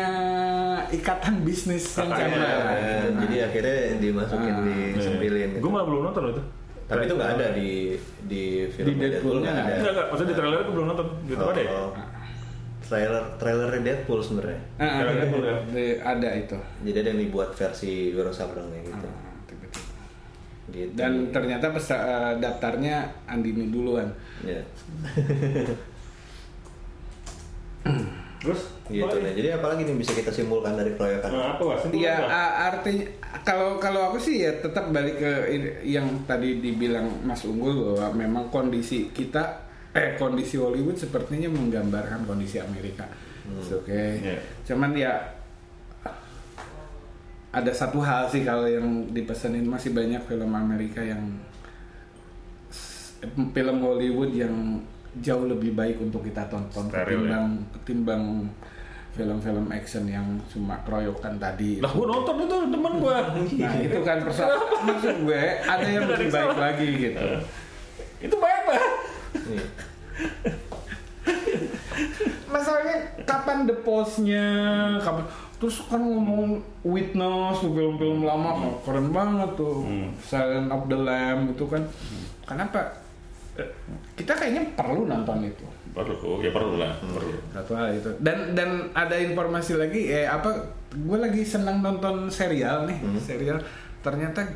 ikatan 0.88 1.42
bisnis 1.42 1.82
yang 1.98 2.14
sama 2.14 2.22
Ya, 2.22 3.10
jadi 3.10 3.36
akhirnya 3.50 3.76
dimasukin 3.98 4.54
Ah, 4.54 4.62
di 4.62 4.76
sempilin. 4.96 5.50
Gue 5.58 5.70
malah 5.70 5.86
belum 5.86 6.02
nonton 6.06 6.30
itu. 6.30 6.42
Tapi 6.88 7.04
itu 7.04 7.14
nggak 7.18 7.32
ada 7.36 7.46
di 7.52 7.70
di 8.24 8.42
film 8.70 8.96
Di 8.96 9.02
Deadpool 9.02 9.36
nggak 9.42 9.54
ada. 9.54 9.72
Enggak, 9.82 10.06
maksudnya 10.08 10.30
di 10.30 10.36
trailer 10.38 10.60
gue 10.62 10.72
belum 10.72 10.86
nonton. 10.88 11.06
Gitu 11.26 11.42
Oh, 11.42 11.50
ada 11.50 11.60
ya? 11.60 11.70
oh. 11.74 11.90
Trailer 12.88 13.24
trailernya 13.36 13.82
Deadpool 13.84 14.20
sebenarnya. 14.22 14.60
Ah, 14.78 14.82
ah, 14.82 14.94
Ada, 15.02 15.10
ada, 15.10 15.24
ada. 15.26 15.50
ada- 15.60 15.98
ada 16.06 16.28
itu 16.38 16.56
Jadi 16.86 16.96
ada 17.02 17.08
yang 17.12 17.20
dibuat 17.20 17.50
versi 17.52 18.14
Wiro 18.14 18.30
gitu. 18.32 19.08
Ah, 19.10 19.34
gitu. 20.70 20.92
dan 20.94 21.32
ternyata 21.32 21.72
pesa- 21.72 22.04
eh, 22.04 22.32
daftarnya 22.38 23.08
Andini 23.26 23.72
duluan 23.72 24.06
ya. 24.44 24.60
Terus? 28.38 28.60
gitu 28.86 29.04
apa 29.04 29.18
lagi? 29.18 29.34
Jadi 29.36 29.48
apalagi 29.50 29.82
nih 29.82 29.96
bisa 29.96 30.12
kita 30.12 30.30
simpulkan 30.30 30.72
dari 30.72 30.92
proyekan? 30.92 31.28
Nah, 31.28 31.46
apa 31.52 31.62
Wak? 31.62 31.76
Simpulkan, 31.80 32.00
Iya, 32.00 32.16
Wak. 32.16 32.30
a- 32.30 32.56
artinya 32.70 33.04
kalau 33.42 33.68
kalau 33.76 34.00
aku 34.08 34.18
sih 34.18 34.40
ya 34.40 34.56
tetap 34.56 34.88
balik 34.88 35.16
ke 35.16 35.32
yang 35.82 36.06
tadi 36.22 36.56
dibilang 36.56 37.04
Mas 37.20 37.42
Unggul 37.42 37.74
bahwa 37.92 38.14
memang 38.14 38.44
kondisi 38.48 39.10
kita 39.10 39.66
eh 39.90 40.14
kondisi 40.14 40.54
Hollywood 40.54 40.94
sepertinya 40.94 41.48
menggambarkan 41.48 42.24
kondisi 42.24 42.56
Amerika. 42.58 43.04
It's 43.48 43.72
Oke. 43.72 44.22
Iya. 44.22 44.38
Cuman 44.64 44.92
ya 44.92 45.12
ada 47.48 47.72
satu 47.72 47.98
hal 47.98 48.28
sih 48.28 48.44
kalau 48.44 48.64
yang 48.64 48.84
dipesenin 49.08 49.64
masih 49.64 49.90
banyak 49.90 50.20
film 50.22 50.52
Amerika 50.52 51.00
yang 51.00 51.32
film 53.50 53.76
Hollywood 53.80 54.30
yang 54.30 54.84
jauh 55.22 55.46
lebih 55.46 55.74
baik 55.74 56.00
untuk 56.00 56.24
kita 56.24 56.46
tonton 56.46 56.90
Steril, 56.90 57.26
ya? 57.26 57.38
ketimbang 57.38 57.46
ketimbang 57.74 58.24
film-film 59.18 59.66
action 59.74 60.06
yang 60.06 60.38
cuma 60.46 60.78
keroyokan 60.86 61.42
tadi. 61.42 61.82
Lah 61.82 61.90
gue 61.90 62.06
nonton 62.06 62.34
itu 62.46 62.56
temen 62.70 62.92
gue. 63.02 63.16
Nah 63.66 63.74
itu 63.82 63.98
kan 64.06 64.22
persoalan 64.22 64.58
maksud 64.86 65.16
gue 65.26 65.42
ada 65.58 65.88
yang 65.88 66.06
lebih 66.06 66.28
baik 66.30 66.50
salah. 66.54 66.58
lagi 66.70 66.88
gitu. 66.94 67.18
itu 68.22 68.36
baik 68.38 68.62
banget. 68.66 68.92
Nih. 69.50 69.66
Masalahnya 72.48 72.96
kapan 73.26 73.66
the 73.66 73.74
pause-nya, 73.82 74.46
kapan 75.02 75.26
terus 75.58 75.82
kan 75.90 75.98
ngomong 75.98 76.62
witness 76.86 77.58
tuh 77.58 77.74
film-film 77.74 78.22
lama 78.22 78.54
oh, 78.62 78.78
keren 78.86 79.10
banget 79.10 79.58
tuh 79.58 79.82
Hmm. 79.82 80.14
Silent 80.22 80.70
of 80.70 80.86
the 80.86 80.94
Lamb 80.94 81.50
itu 81.50 81.66
kan 81.66 81.82
kenapa 82.46 82.78
Eh, 82.78 82.86
kita 84.14 84.32
kayaknya 84.34 84.62
perlu 84.78 85.06
nonton 85.06 85.42
itu. 85.42 85.66
Perlu, 85.90 86.38
ya 86.38 86.54
perlu 86.54 86.78
lah, 86.78 86.94
perlu. 86.94 87.34
satu 87.50 87.74
hal 87.74 87.90
itu. 87.90 88.10
Dan 88.22 88.54
dan 88.54 88.86
ada 88.94 89.18
informasi 89.18 89.74
lagi 89.74 90.06
eh 90.08 90.30
apa 90.30 90.54
gue 90.94 91.18
lagi 91.18 91.42
senang 91.42 91.82
nonton 91.82 92.30
serial 92.30 92.86
nih 92.86 92.98
serial. 93.18 93.58
Ternyata 93.98 94.46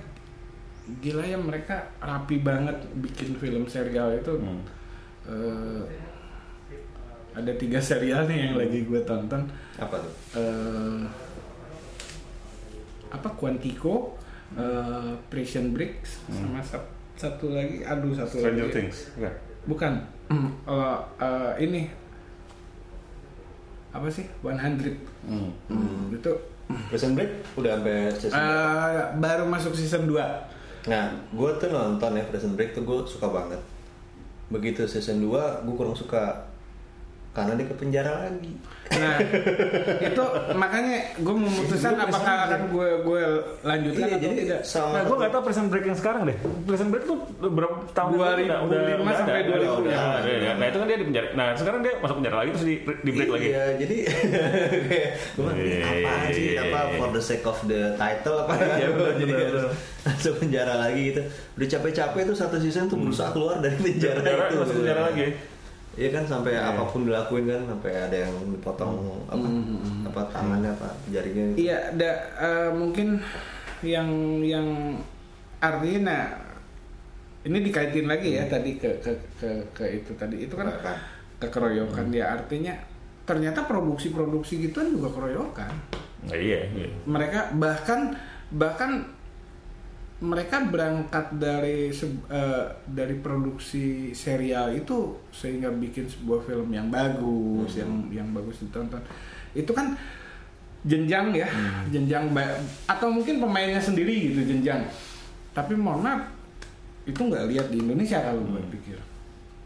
gila 1.02 1.26
ya 1.26 1.38
mereka 1.38 1.82
rapi 1.98 2.38
banget 2.42 2.78
bikin 2.94 3.34
film 3.38 3.66
serial 3.66 4.14
itu. 4.14 4.38
Hmm. 4.38 4.62
Eh, 5.26 5.82
ada 7.32 7.52
tiga 7.58 7.80
serial 7.80 8.28
nih 8.28 8.38
yang 8.46 8.54
lagi 8.54 8.86
gue 8.86 9.00
tonton. 9.02 9.42
Apa 9.78 9.96
tuh? 9.98 10.14
eh 10.38 11.02
apa 13.12 13.28
Quantico 13.34 14.14
eh, 14.54 15.12
Prison 15.26 15.74
Break 15.74 16.06
sama 16.30 16.62
sat- 16.62 17.01
satu 17.22 17.54
lagi 17.54 17.86
aduh 17.86 18.10
satu 18.10 18.42
Stranger 18.42 18.66
lagi 18.66 18.74
Things, 18.74 18.98
bukan? 19.14 19.32
bukan 19.70 19.92
Eh, 20.66 20.98
eh, 21.20 21.52
ini. 21.60 21.82
Apa 23.92 24.08
sih? 24.08 24.24
100 24.40 24.96
Hmm. 25.22 25.52
Hmm, 25.68 26.08
itu 26.10 26.32
Prison 26.88 27.12
Break 27.12 27.30
udah 27.54 27.76
sampai 27.76 28.08
season 28.16 28.40
eh, 28.40 29.04
baru 29.20 29.44
masuk 29.44 29.76
season 29.76 30.08
2 30.08 30.18
Nah, 30.82 31.14
gue 31.30 31.50
tuh 31.62 31.70
nonton 31.70 32.16
ya 32.18 32.24
Prison 32.26 32.58
Break 32.58 32.74
tuh 32.74 32.82
gue 32.82 32.96
suka 33.06 33.30
banget. 33.30 33.60
Begitu 34.50 34.82
season 34.88 35.22
2 35.22 35.30
gue 35.62 35.74
kurang 35.76 35.94
suka 35.94 36.48
karena 37.32 37.56
dia 37.56 37.64
ke 37.64 37.74
penjara 37.74 38.12
lagi. 38.28 38.52
nah 38.92 39.16
itu 40.12 40.24
makanya 40.52 41.16
gue 41.16 41.32
memutuskan 41.32 41.96
Itu 41.96 42.04
apakah 42.04 42.34
akan 42.44 42.60
gue 42.68 42.88
gue 43.08 43.22
lanjutkan 43.64 44.04
Iya, 44.04 44.12
atau 44.12 44.20
jadi 44.20 44.34
tidak 44.36 44.60
sama 44.68 44.92
Nah, 44.92 45.02
gue 45.08 45.16
nggak 45.16 45.32
tahu 45.32 45.42
Prison 45.48 45.66
Break 45.72 45.84
yang 45.88 45.96
sekarang 45.96 46.22
deh. 46.28 46.36
Prison 46.68 46.92
Break 46.92 47.04
tuh 47.08 47.16
berapa 47.40 47.88
tahun 47.90 48.10
yang 48.12 48.20
lalu 48.20 48.68
2005 49.00 49.16
sampai 49.16 49.38
ada. 49.40 49.48
2000. 49.48 49.80
Udah, 49.80 49.96
ada, 50.20 50.28
ya. 50.28 50.52
Nah 50.52 50.66
itu 50.68 50.76
kan 50.76 50.86
dia 50.86 50.98
di 51.00 51.06
penjara. 51.08 51.26
Nah 51.32 51.46
sekarang 51.56 51.80
dia 51.80 51.92
masuk 51.98 52.16
penjara 52.20 52.36
lagi 52.36 52.50
terus 52.52 52.66
di, 52.68 52.74
di 52.84 53.10
break 53.10 53.30
lagi. 53.32 53.48
Iya, 53.48 53.64
jadi 53.80 53.96
gue 55.40 55.50
apa 55.80 56.12
sih 56.28 56.44
Iya. 56.52 56.62
apa 56.68 56.78
for 57.00 57.08
the 57.10 57.22
sake 57.22 57.44
of 57.44 57.58
the 57.64 57.80
title 57.96 58.44
apa 58.44 58.52
Iya, 58.76 58.86
betul, 58.92 59.12
jadi 59.24 59.32
harus 59.48 59.64
masuk 60.04 60.34
penjara 60.36 60.74
lagi 60.76 61.00
gitu. 61.08 61.22
Udah 61.56 61.68
capek-capek 61.70 62.22
tuh 62.28 62.36
satu 62.36 62.56
season 62.60 62.92
tuh 62.92 63.00
berusaha 63.00 63.32
keluar 63.32 63.56
dari 63.56 63.80
penjara, 63.80 64.20
penjara, 64.20 64.44
itu. 64.48 64.56
masuk 64.60 64.74
penjara 64.76 65.00
lagi. 65.08 65.24
Iya 65.92 66.08
kan 66.10 66.24
sampai 66.24 66.52
Iya. 66.52 66.72
apa 66.72 66.82
pun 66.84 67.04
dilakuin 67.04 67.44
kan 67.44 67.68
sampai 67.68 67.92
ada 67.92 68.16
yang 68.16 68.32
dipotong 68.48 68.96
apa 69.28 69.46
apa 70.08 70.20
tangannya 70.32 70.70
apa 70.70 70.88
jarinya. 71.06 71.52
gitu. 71.52 71.68
Iya, 71.68 71.76
ada 71.92 72.10
eh, 72.38 72.70
mungkin 72.72 73.20
yang 73.84 74.08
yang 74.40 74.96
artinya 75.58 76.00
nah, 76.02 76.24
ini 77.42 77.58
dikaitin 77.60 78.06
lagi 78.06 78.34
ya 78.34 78.46
tadi 78.46 78.78
ke 78.78 78.88
ke 78.98 79.12
ke, 79.36 79.50
ke 79.74 79.84
itu 79.92 80.14
tadi 80.14 80.46
itu 80.46 80.54
kan 80.54 80.70
Keroyokan. 80.70 80.96
kekeroyokan 81.38 82.06
ya 82.08 82.24
artinya 82.32 82.72
ternyata 83.22 83.66
produksi-produksi 83.66 84.62
gituan 84.62 84.90
juga 84.90 85.12
keroyokan. 85.12 85.70
Nah, 86.22 86.38
iya, 86.38 86.66
iya. 86.70 86.88
Mereka 87.04 87.58
bahkan 87.58 88.14
bahkan 88.48 89.10
mereka 90.22 90.62
berangkat 90.62 91.34
dari 91.34 91.90
eh, 91.90 92.66
dari 92.86 93.14
produksi 93.18 94.14
serial 94.14 94.70
itu 94.70 95.18
sehingga 95.34 95.66
bikin 95.74 96.06
sebuah 96.06 96.46
film 96.46 96.70
yang 96.70 96.86
bagus, 96.88 97.74
yang 97.74 98.06
yang 98.14 98.28
bagus 98.30 98.62
ditonton. 98.62 99.02
Itu 99.50 99.74
kan 99.74 99.98
jenjang 100.86 101.34
ya, 101.34 101.50
jenjang 101.90 102.30
ba- 102.30 102.62
atau 102.86 103.10
mungkin 103.10 103.42
pemainnya 103.42 103.82
sendiri 103.82 104.30
gitu 104.30 104.46
jenjang. 104.46 104.86
Tapi 105.50 105.74
mohon 105.74 106.06
maaf, 106.06 106.22
itu 107.02 107.18
nggak 107.18 107.50
lihat 107.50 107.66
di 107.74 107.82
Indonesia 107.82 108.22
kalau 108.22 108.46
gue 108.46 108.62
pikir. 108.78 108.98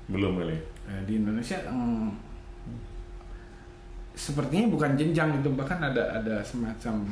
Belum 0.09 0.41
kali. 0.41 0.57
Nah, 0.89 1.01
di 1.05 1.13
Indonesia 1.21 1.59
mm, 1.69 2.09
sepertinya 4.17 4.73
bukan 4.73 4.97
jenjang 4.97 5.37
itu 5.37 5.53
bahkan 5.53 5.85
ada 5.85 6.17
ada 6.17 6.41
semacam 6.41 7.05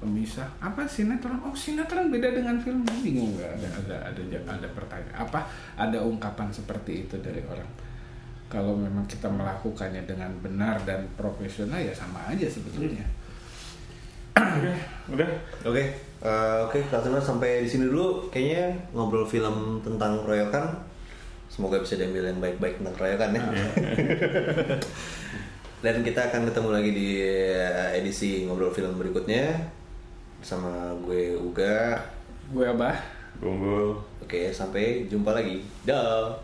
pemisah. 0.00 0.48
Apa 0.58 0.88
sinetron? 0.88 1.38
Oh 1.44 1.52
sinetron 1.52 2.08
beda 2.08 2.32
dengan 2.32 2.56
film. 2.58 2.82
Bingung 3.04 3.36
nggak 3.36 3.60
ada 3.60 3.68
ada 3.84 3.96
ada 4.10 4.38
ada 4.48 4.68
pertanyaan 4.72 5.16
apa 5.20 5.44
ada 5.76 5.98
ungkapan 6.00 6.48
seperti 6.48 7.06
itu 7.06 7.20
dari 7.20 7.44
orang. 7.44 7.68
Kalau 8.50 8.74
memang 8.74 9.06
kita 9.06 9.30
melakukannya 9.30 10.02
dengan 10.08 10.32
benar 10.42 10.82
dan 10.82 11.06
profesional 11.14 11.78
ya 11.78 11.94
sama 11.94 12.18
aja 12.26 12.50
sebetulnya. 12.50 13.06
Oke, 14.34 14.72
udah. 15.14 15.28
Oke, 15.68 15.84
eh, 16.24 16.58
oke, 16.64 16.78
Kak 16.90 17.06
Tuna 17.06 17.22
sampai 17.22 17.62
di 17.62 17.68
sini 17.70 17.86
dulu. 17.86 18.26
Kayaknya 18.32 18.74
ngobrol 18.96 19.28
film 19.28 19.78
tentang 19.84 20.26
royokan 20.26 20.90
semoga 21.50 21.82
bisa 21.82 21.98
diambil 21.98 22.30
yang 22.30 22.38
baik-baik 22.38 22.78
tentang 22.78 22.94
keroyokan 22.94 23.36
ya. 23.36 23.42
Dan 25.84 26.06
kita 26.06 26.30
akan 26.30 26.46
ketemu 26.46 26.68
lagi 26.70 26.90
di 26.94 27.08
eh, 27.22 27.98
edisi 27.98 28.46
ngobrol 28.46 28.70
film 28.70 28.94
berikutnya 28.96 29.50
sama 30.40 30.92
gue 31.04 31.36
Uga 31.36 32.00
Gue 32.50 32.66
abah. 32.66 32.98
Unggul. 33.40 33.96
oke 34.20 34.52
sampai 34.52 35.06
jumpa 35.08 35.32
lagi 35.32 35.64
dah 35.86 36.34